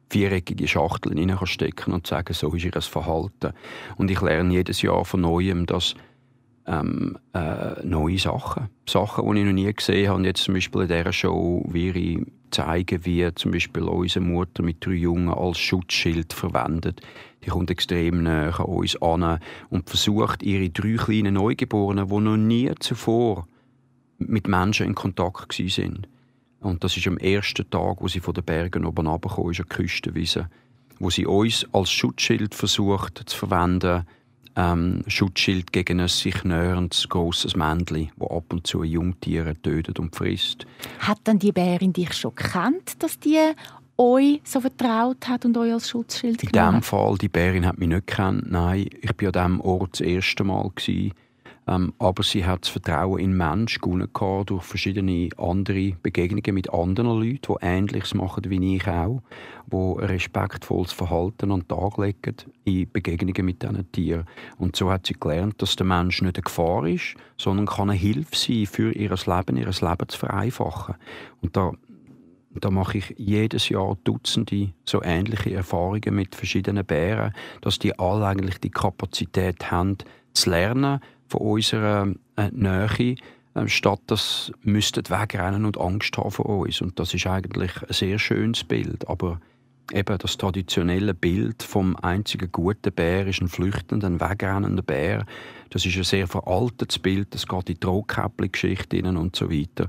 viereckige 0.09 0.67
Schachtel 0.67 1.37
stecken 1.45 1.75
kann 1.75 1.93
und 1.93 2.07
sagen, 2.07 2.33
so 2.33 2.53
ist 2.53 2.65
ihr 2.65 2.81
Verhalten. 2.81 3.53
Und 3.97 4.11
ich 4.11 4.21
lerne 4.21 4.53
jedes 4.53 4.81
Jahr 4.83 5.05
von 5.05 5.21
Neuem, 5.21 5.65
dass 5.65 5.95
ähm, 6.67 7.17
äh, 7.33 7.83
neue 7.83 8.19
Sachen, 8.19 8.69
Sachen, 8.87 9.33
die 9.33 9.39
ich 9.39 9.45
noch 9.45 9.53
nie 9.53 9.73
gesehen 9.73 10.07
habe. 10.07 10.17
Und 10.17 10.25
jetzt 10.25 10.43
zum 10.43 10.53
Beispiel 10.53 10.81
in 10.81 10.87
dieser 10.87 11.13
Show 11.13 11.65
wie 11.67 11.89
ich 11.89 12.21
zeigen, 12.51 13.05
wie 13.05 13.27
zum 13.33 13.51
Beispiel 13.51 13.83
unsere 13.83 14.23
Mutter 14.23 14.63
mit 14.63 14.85
drei 14.85 14.93
Jungen 14.93 15.33
als 15.33 15.57
Schutzschild 15.57 16.31
verwendet. 16.31 17.01
Die 17.43 17.49
kommt 17.49 17.71
extrem 17.71 18.23
näher 18.23 18.59
an 18.59 18.65
uns 18.65 19.01
an 19.01 19.39
und 19.69 19.89
versucht, 19.89 20.43
ihre 20.43 20.69
drei 20.69 20.95
kleinen 20.95 21.33
Neugeborenen, 21.33 22.07
die 22.07 22.19
noch 22.19 22.37
nie 22.37 22.71
zuvor 22.79 23.47
mit 24.17 24.47
Menschen 24.47 24.87
in 24.87 24.95
Kontakt 24.95 25.53
sind. 25.53 26.07
Und 26.59 26.83
das 26.83 26.95
ist 26.95 27.07
am 27.07 27.17
ersten 27.17 27.69
Tag, 27.69 27.97
wo 27.99 28.07
sie 28.07 28.21
von 28.21 28.33
den 28.33 28.43
Bergen 28.43 28.85
oben 28.85 29.07
runtergekommen 29.07 29.51
ist, 29.51 29.59
an 29.59 29.67
die 29.69 29.75
Küstenwiese, 29.75 30.49
wo 30.99 31.09
sie 31.09 31.25
uns 31.25 31.67
als 31.73 31.91
Schutzschild 31.91 32.55
versucht 32.55 33.21
zu 33.25 33.37
verwenden, 33.37 34.05
ähm, 34.55 35.03
Schutzschild 35.07 35.73
gegen 35.73 35.99
ein 35.99 36.07
sich 36.07 36.43
näherndes 36.43 37.09
grosses 37.09 37.55
Männchen, 37.55 38.11
das 38.17 38.29
ab 38.29 38.53
und 38.53 38.67
zu 38.67 38.83
Jungtiere 38.83 39.55
tötet 39.61 39.99
und 39.99 40.15
frisst. 40.15 40.65
Hat 40.99 41.19
dann 41.23 41.39
die 41.39 41.51
Bärin 41.51 41.91
dich 41.91 42.13
schon 42.13 42.35
gekannt, 42.35 43.01
dass 43.01 43.19
die 43.19 43.39
euch 43.97 44.41
so 44.43 44.61
vertraut 44.61 45.27
hat 45.27 45.45
und 45.45 45.57
euch 45.57 45.73
als 45.73 45.89
Schutzschild 45.89 46.39
genommen 46.39 46.75
In 46.75 46.81
diesem 46.81 46.83
Fall, 46.83 47.17
die 47.17 47.29
Bärin 47.29 47.65
hat 47.65 47.77
mich 47.77 47.89
nicht 47.89 48.07
gekannt. 48.07 48.49
Nein, 48.49 48.89
ich 49.01 49.11
war 49.19 49.27
an 49.27 49.31
diesem 49.33 49.61
Ort 49.61 49.93
das 49.93 50.01
erste 50.01 50.43
Mal. 50.43 50.69
Gewesen 50.75 51.13
Ähm, 51.67 51.93
aber 51.97 52.23
sie 52.23 52.45
hat 52.45 52.63
das 52.63 52.69
Vertrauen 52.69 53.19
in 53.19 53.37
Menschen 53.37 53.81
gewonnen 53.81 54.09
durch 54.45 54.63
verschiedene 54.63 55.29
andere 55.37 55.93
Begegnungen 56.01 56.53
mit 56.53 56.73
anderen 56.73 57.17
Leuten, 57.17 57.55
die 57.61 57.65
Ähnliches 57.65 58.13
machen 58.13 58.43
wie 58.47 58.75
ich 58.75 58.87
auch, 58.87 59.21
die 59.71 60.05
respektvolles 60.05 60.91
Verhalten 60.91 61.51
an 61.51 61.61
den 61.61 61.67
Tag 61.69 61.97
legen 61.97 62.35
in 62.65 62.91
Begegnungen 62.91 63.45
mit 63.45 63.63
diesen 63.63 63.91
Tieren. 63.91 64.25
Und 64.57 64.75
so 64.75 64.91
hat 64.91 65.07
sie 65.07 65.13
gelernt, 65.13 65.61
dass 65.61 65.77
der 65.77 65.85
Mensch 65.85 66.21
nicht 66.21 66.35
eine 66.35 66.43
Gefahr 66.43 66.85
ist, 66.85 67.15
sondern 67.37 67.65
kann 67.65 67.89
eine 67.89 67.99
Hilfe 67.99 68.35
sein 68.35 68.65
für 68.65 68.91
ihr 68.91 69.09
Leben, 69.09 69.57
ihr 69.57 69.65
Leben 69.65 70.09
zu 70.09 70.17
vereinfachen. 70.17 70.95
Und 71.41 71.55
da 71.55 71.71
da 72.59 72.69
mache 72.69 72.99
ich 72.99 73.15
jedes 73.17 73.69
Jahr 73.69 73.97
Dutzende 74.03 74.73
so 74.85 75.01
ähnliche 75.01 75.55
Erfahrungen 75.55 76.13
mit 76.13 76.35
verschiedenen 76.35 76.85
Bären, 76.85 77.33
dass 77.61 77.79
die 77.79 77.97
alle 77.97 78.27
eigentlich 78.27 78.59
die 78.59 78.69
Kapazität 78.69 79.71
haben, 79.71 79.97
zu 80.33 80.49
lernen 80.49 80.99
von 81.33 81.41
unserer 81.41 82.07
äh, 82.35 82.49
Nähe, 82.51 83.15
äh, 83.55 83.67
statt 83.67 84.01
dass 84.07 84.51
müssten 84.61 85.09
wegrennen 85.09 85.65
und 85.65 85.79
Angst 85.79 86.17
haben 86.17 86.31
vor 86.31 86.45
uns. 86.45 86.81
Und 86.81 86.99
das 86.99 87.13
ist 87.13 87.27
eigentlich 87.27 87.71
ein 87.81 87.93
sehr 87.93 88.19
schönes 88.19 88.63
Bild, 88.63 89.07
aber 89.07 89.39
eben 89.91 90.17
das 90.17 90.37
traditionelle 90.37 91.13
Bild 91.13 91.63
vom 91.63 91.95
einzigen 91.97 92.51
guten 92.51 92.93
Bär 92.93 93.27
ist 93.27 93.41
ein 93.41 93.47
flüchtender, 93.47 94.07
ein 94.07 94.21
wegrennender 94.21 94.83
Bär. 94.83 95.25
Das 95.71 95.85
ist 95.85 95.97
ein 95.97 96.03
sehr 96.03 96.27
veraltetes 96.27 96.99
Bild, 96.99 97.33
das 97.33 97.47
geht 97.47 97.69
in 97.69 97.75
die 97.75 97.79
Drohkäppli-Geschichte 97.79 99.03
und 99.03 99.35
so 99.35 99.51
weiter. 99.51 99.87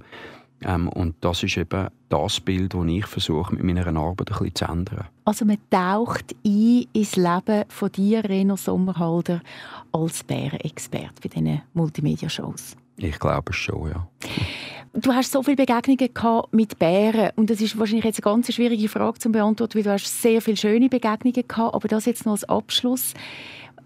Ähm, 0.64 0.88
und 0.88 1.16
das 1.20 1.42
ist 1.42 1.57
eben 1.57 1.88
das 2.09 2.40
Bild, 2.40 2.74
das 2.74 2.87
ich 2.87 3.07
versuche, 3.07 3.55
mit 3.55 3.64
meiner 3.64 3.87
Arbeit 3.87 4.33
ein 4.33 4.38
bisschen 4.38 4.55
zu 4.55 4.64
ändern. 4.64 5.07
Also 5.24 5.44
man 5.44 5.59
taucht 5.70 6.35
ein 6.44 6.87
ins 6.92 7.16
Leben 7.16 7.64
von 7.68 7.92
dir, 7.92 8.24
Reno 8.24 8.57
Sommerhalder, 8.57 9.40
als 9.92 10.24
Bärenexperte 10.24 11.20
bei 11.22 11.29
diesen 11.29 11.62
Multimedia-Shows. 11.74 12.77
Ich 12.96 13.18
glaube 13.18 13.50
es 13.50 13.57
schon, 13.57 13.90
ja. 13.90 14.07
Du 14.92 15.12
hast 15.12 15.33
so 15.33 15.42
viele 15.42 15.57
Begegnungen 15.57 16.44
mit 16.53 16.79
Bären 16.79 17.31
und 17.35 17.50
das 17.50 17.61
ist 17.61 17.77
wahrscheinlich 17.77 18.05
jetzt 18.05 18.24
eine 18.24 18.33
ganz 18.33 18.55
schwierige 18.55 18.88
Frage 18.88 19.18
zu 19.18 19.31
beantworten, 19.31 19.74
weil 19.74 19.83
du 19.83 19.90
hast 19.90 20.22
sehr 20.22 20.40
viele 20.40 20.57
schöne 20.57 20.88
Begegnungen 20.88 21.48
gehabt, 21.48 21.74
aber 21.74 21.88
das 21.88 22.05
jetzt 22.05 22.24
noch 22.24 22.33
als 22.33 22.44
Abschluss. 22.44 23.14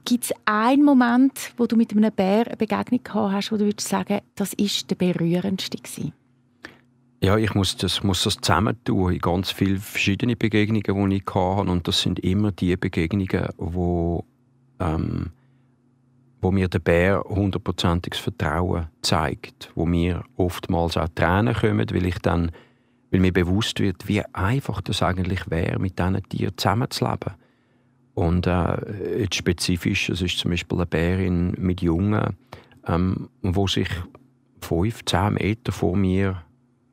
Gibt 0.05 0.25
es 0.25 0.35
einen 0.45 0.85
Moment, 0.85 1.53
wo 1.57 1.67
du 1.67 1.77
mit 1.77 1.93
einem 1.93 2.12
Bär 2.12 2.47
eine 2.47 2.57
Begegnung 2.57 3.03
gehabt 3.03 3.33
hast, 3.33 3.53
wo 3.53 3.57
du 3.57 3.64
würdest 3.64 3.88
sagen, 3.88 4.21
das 4.35 4.53
ist 4.53 4.91
der 4.91 4.97
berührendste 4.97 5.79
gewesen? 5.79 6.12
Ja, 7.21 7.37
ich 7.37 7.53
muss 7.55 7.77
das, 7.77 8.05
muss 8.05 8.23
das 8.23 8.37
zusammentun 8.37 9.13
in 9.13 9.19
ganz 9.19 9.51
viele 9.51 9.79
verschiedene 9.79 10.37
Begegnungen, 10.37 11.11
die 11.11 11.17
ich 11.17 11.35
hatte. 11.35 11.69
Und 11.69 11.89
das 11.89 12.01
sind 12.01 12.21
immer 12.21 12.53
die 12.53 12.77
Begegnungen, 12.77 13.49
wo, 13.57 14.25
ähm, 14.79 15.31
wo 16.41 16.53
mir 16.53 16.69
der 16.69 16.79
Bär 16.79 17.25
hundertprozentiges 17.29 18.21
Vertrauen 18.21 18.87
zeigt, 19.03 19.73
wo 19.75 19.85
mir 19.85 20.23
oftmals 20.37 20.97
auch 20.97 21.09
Tränen 21.17 21.55
kommen, 21.55 21.87
weil 21.91 22.07
ich 22.07 22.19
dann, 22.21 22.53
weil 23.11 23.19
mir 23.19 23.33
bewusst 23.33 23.81
wird, 23.81 24.07
wie 24.07 24.25
einfach 24.33 24.81
das 24.81 25.03
eigentlich 25.03 25.51
wäre, 25.51 25.81
mit 25.81 25.99
diesen 25.99 26.23
Tieren 26.29 26.57
zusammenzuleben. 26.57 27.35
Und 28.15 28.47
äh, 28.47 29.23
jetzt 29.23 29.35
spezifisch, 29.35 30.07
das 30.07 30.23
ist 30.23 30.39
zum 30.39 30.53
Beispiel 30.53 30.79
eine 30.79 30.87
Bärin 30.87 31.55
mit 31.59 31.83
Jungen, 31.83 32.37
ähm, 32.87 33.29
wo 33.43 33.67
sich 33.67 33.89
fünf, 34.61 35.05
zehn 35.05 35.35
Meter 35.35 35.73
vor 35.73 35.97
mir 35.97 36.43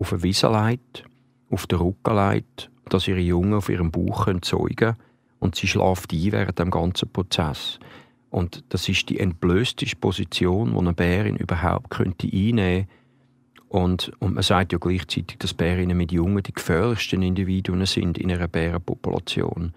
auf 0.05 0.13
eine 0.13 0.21
Wiese 0.21 0.47
legt, 0.49 1.03
auf 1.49 1.65
den 1.65 1.79
Rücken 1.79 2.15
legt, 2.15 2.69
dass 2.89 3.07
ihre 3.07 3.19
Jungen 3.19 3.55
auf 3.55 3.69
ihrem 3.69 3.89
Bauch 3.89 4.27
zeugen 4.41 4.75
können 4.75 4.95
und 5.39 5.55
sie 5.55 5.67
schläft 5.67 6.13
ein 6.13 6.31
während 6.31 6.59
dem 6.59 6.69
ganzen 6.69 7.09
Prozess. 7.09 7.79
Und 8.29 8.63
das 8.69 8.87
ist 8.87 9.09
die 9.09 9.19
entblößteste 9.19 9.95
Position, 9.95 10.73
die 10.73 10.77
eine 10.77 10.93
Bärin 10.93 11.37
überhaupt 11.37 11.89
könnte 11.89 12.27
einnehmen 12.27 12.87
könnte. 12.87 12.93
Und, 13.67 14.11
man 14.19 14.43
sagt 14.43 14.73
ja 14.73 14.77
gleichzeitig, 14.77 15.39
dass 15.39 15.55
Bärinnen 15.55 15.97
mit 15.97 16.11
Jungen 16.11 16.43
die 16.43 16.53
gefährlichsten 16.53 17.23
Individuen 17.23 17.83
sind 17.87 18.19
in 18.19 18.31
einer 18.31 18.47
Bärenpopulation. 18.47 19.73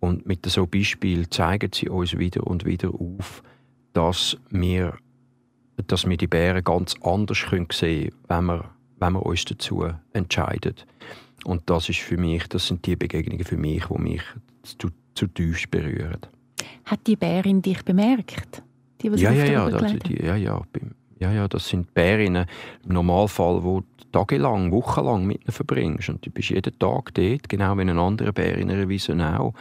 Und 0.00 0.26
mit 0.26 0.44
so 0.46 0.66
Beispiel 0.66 1.30
zeigen 1.30 1.70
sie 1.72 1.88
uns 1.88 2.18
wieder 2.18 2.44
und 2.44 2.64
wieder 2.64 2.90
auf, 2.92 3.44
dass 3.92 4.36
wir, 4.50 4.96
dass 5.86 6.08
wir 6.08 6.16
die 6.16 6.26
Bären 6.26 6.64
ganz 6.64 6.96
anders 7.02 7.38
sehen 7.48 7.68
können, 7.68 8.10
wenn 8.26 8.44
wir 8.46 8.70
wenn 9.00 9.14
wir 9.14 9.26
uns 9.26 9.44
dazu 9.44 9.84
entscheiden. 10.12 10.74
Und 11.44 11.68
das 11.68 11.88
ist 11.88 12.00
für 12.00 12.16
mich, 12.16 12.46
das 12.48 12.66
sind 12.66 12.86
die 12.86 12.96
Begegnungen 12.96 13.44
für 13.44 13.56
mich, 13.56 13.86
die 13.86 14.00
mich 14.00 14.22
zu, 14.62 14.90
zutiefst 15.14 15.70
berühren. 15.70 16.20
Hat 16.84 17.06
die 17.06 17.16
Bärin 17.16 17.62
dich 17.62 17.82
bemerkt? 17.84 18.62
Die, 19.00 19.08
ja, 19.08 19.32
ja, 19.32 19.44
ja, 19.44 19.70
das, 19.70 19.92
die, 20.00 20.22
ja, 20.22 20.36
ja, 20.36 20.62
ja, 21.18 21.32
ja, 21.32 21.48
das 21.48 21.68
sind 21.68 21.94
Bärinnen 21.94 22.46
im 22.84 22.92
Normalfall, 22.92 23.62
wo 23.64 23.80
du 23.80 23.86
tagelang, 24.12 24.72
wochenlang 24.72 25.26
mit 25.26 25.42
ihnen 25.42 25.52
verbringst. 25.52 26.10
Und 26.10 26.24
du 26.24 26.30
bist 26.30 26.50
jeden 26.50 26.78
Tag 26.78 27.14
dort, 27.14 27.48
genau 27.48 27.76
wie 27.76 27.82
ein 27.82 27.98
anderer 27.98 28.32
Bär 28.32 28.58
in 28.58 28.70
einer 28.70 28.88
Wiese 28.88 29.14
auch. 29.38 29.54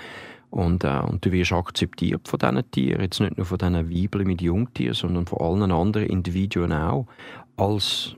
Und, 0.50 0.84
äh, 0.84 1.00
und 1.00 1.24
du 1.24 1.32
wirst 1.32 1.54
akzeptiert 1.54 2.28
von 2.28 2.40
diesen 2.40 2.72
Tieren, 2.72 3.02
jetzt 3.02 3.20
nicht 3.20 3.38
nur 3.38 3.46
von 3.46 3.58
diesen 3.58 3.90
Weibchen 3.90 4.28
mit 4.28 4.42
Jungtieren, 4.42 4.96
sondern 4.96 5.28
von 5.28 5.40
allen 5.40 5.72
anderen 5.72 6.08
Individuen 6.08 6.74
auch, 6.74 7.06
als 7.56 8.16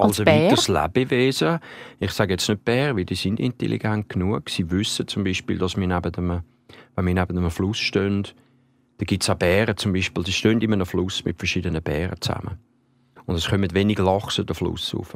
als, 0.00 0.20
ein 0.20 0.26
weiteres 0.26 0.68
Lebewesen. 0.68 1.58
Ich 1.98 2.12
sage 2.12 2.32
jetzt 2.34 2.48
nicht 2.48 2.64
Bär, 2.64 2.96
weil 2.96 3.04
die 3.04 3.14
sind 3.14 3.40
intelligent 3.40 4.08
genug. 4.08 4.50
Sie 4.50 4.70
wissen 4.70 5.08
zum 5.08 5.24
Beispiel, 5.24 5.58
dass 5.58 5.76
wir 5.76 5.86
neben 5.86 6.14
einem, 6.14 6.42
wenn 6.96 7.06
wir 7.06 7.14
neben 7.14 7.38
einem 7.38 7.50
Fluss 7.50 7.78
stehen, 7.78 8.26
da 8.98 9.04
gibt 9.04 9.22
es 9.22 9.30
auch 9.30 9.36
Bären 9.36 9.76
zum 9.76 9.92
Beispiel, 9.92 10.22
die 10.24 10.32
stehen 10.32 10.60
in 10.60 10.72
einem 10.72 10.86
Fluss 10.86 11.24
mit 11.24 11.38
verschiedenen 11.38 11.82
Bären 11.82 12.20
zusammen. 12.20 12.58
Und 13.26 13.36
es 13.36 13.48
kommen 13.48 13.72
wenig 13.72 13.98
Lachse 13.98 14.44
den 14.44 14.54
Fluss 14.54 14.94
rauf. 14.94 15.14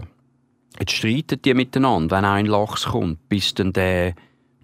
Jetzt 0.78 0.92
streiten 0.92 1.40
die 1.42 1.54
miteinander, 1.54 2.16
wenn 2.16 2.24
ein 2.24 2.46
Lachs 2.46 2.86
kommt, 2.86 3.28
bis 3.28 3.54
dann 3.54 3.72
der, 3.72 4.14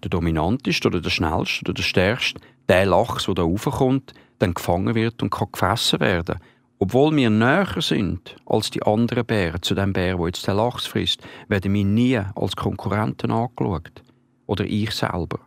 der 0.03 0.09
dominanteste 0.09 0.87
oder 0.87 1.01
der 1.01 1.09
schnellste 1.09 1.61
oder 1.61 1.73
der 1.73 1.83
stärkste, 1.83 2.41
der 2.67 2.85
Lachs, 2.85 3.25
der 3.25 3.35
da 3.35 3.43
raufkommt, 3.43 4.13
dann 4.39 4.53
gefangen 4.53 4.95
wird 4.95 5.21
und 5.21 5.29
kann 5.29 5.49
gefressen 5.51 5.99
werden. 5.99 6.39
Obwohl 6.83 7.15
wir 7.15 7.29
näher 7.29 7.79
sind 7.79 8.35
als 8.47 8.71
die 8.71 8.81
anderen 8.81 9.23
Bären 9.23 9.61
zu 9.61 9.75
dem 9.75 9.93
Bär, 9.93 10.17
der 10.17 10.25
jetzt 10.25 10.47
den 10.47 10.55
Lachs 10.55 10.87
frisst, 10.87 11.21
werden 11.47 11.75
wir 11.75 11.85
nie 11.85 12.17
als 12.17 12.55
Konkurrenten 12.55 13.29
angeschaut. 13.29 14.01
Oder 14.47 14.65
ich 14.65 14.89
selber. 14.89 15.41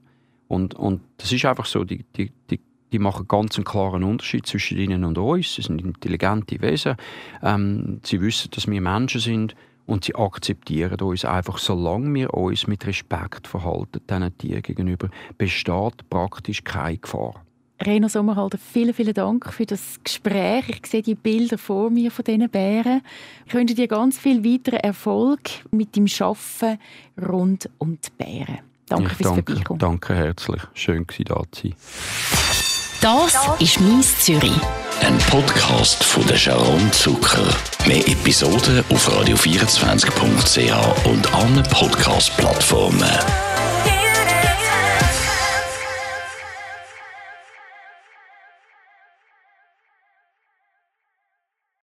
Und, 0.46 0.74
und 0.76 1.00
das 1.16 1.32
ist 1.32 1.44
einfach 1.44 1.64
so, 1.64 1.82
die, 1.82 2.04
die, 2.16 2.30
die, 2.50 2.60
die 2.92 2.98
machen 3.00 3.26
ganz 3.26 3.56
einen 3.56 3.64
klaren 3.64 4.04
Unterschied 4.04 4.46
zwischen 4.46 4.78
ihnen 4.78 5.02
und 5.02 5.18
uns. 5.18 5.56
Sie 5.56 5.62
sind 5.62 5.82
intelligente 5.82 6.60
Wesen. 6.60 6.94
Ähm, 7.42 7.98
sie 8.04 8.20
wissen, 8.20 8.52
dass 8.52 8.68
wir 8.68 8.80
Menschen 8.80 9.20
sind 9.20 9.56
und 9.86 10.04
sie 10.04 10.14
akzeptieren 10.14 11.00
uns 11.00 11.24
einfach, 11.24 11.58
solange 11.58 12.14
wir 12.14 12.32
uns 12.32 12.68
mit 12.68 12.86
Respekt 12.86 13.48
verhalten, 13.48 14.00
diesen 14.08 14.38
Tieren 14.38 14.62
gegenüber, 14.62 15.08
besteht 15.36 16.08
praktisch 16.08 16.62
keine 16.62 16.98
Gefahr. 16.98 17.43
Reno 17.82 18.08
Sommerhalder, 18.08 18.58
vielen, 18.58 18.94
vielen 18.94 19.14
Dank 19.14 19.52
für 19.52 19.66
das 19.66 19.98
Gespräch. 20.02 20.64
Ich 20.68 20.86
sehe 20.86 21.02
die 21.02 21.14
Bilder 21.14 21.58
vor 21.58 21.90
mir 21.90 22.10
von 22.10 22.24
diesen 22.24 22.48
Bären. 22.48 23.02
Ich 23.46 23.54
wünsche 23.54 23.74
dir 23.74 23.88
ganz 23.88 24.18
viel 24.18 24.44
weiteren 24.44 24.80
Erfolg 24.80 25.40
mit 25.70 25.96
dem 25.96 26.06
Schaffen 26.06 26.78
rund 27.20 27.68
um 27.78 27.98
die 28.00 28.10
Bären. 28.16 28.60
Danke 28.86 29.10
ich 29.10 29.16
fürs 29.16 29.30
danke, 29.30 29.52
Vorbeikommen. 29.52 29.78
Danke 29.80 30.14
herzlich. 30.14 30.62
Schön, 30.74 31.06
da 31.24 31.42
zu 31.50 31.62
sein. 31.62 31.74
Das 33.00 33.48
ist 33.60 33.80
«Mies 33.80 34.18
Zürich». 34.20 34.52
Ein 35.00 35.18
Podcast 35.30 36.02
von 36.02 36.26
der 36.26 36.36
Sharon 36.36 36.90
Zucker. 36.92 37.46
Mehr 37.86 38.06
Episoden 38.08 38.82
auf 38.90 39.08
radio24.ch 39.08 41.06
und 41.06 41.34
allen 41.34 41.62
Podcast-Plattformen. 41.64 43.53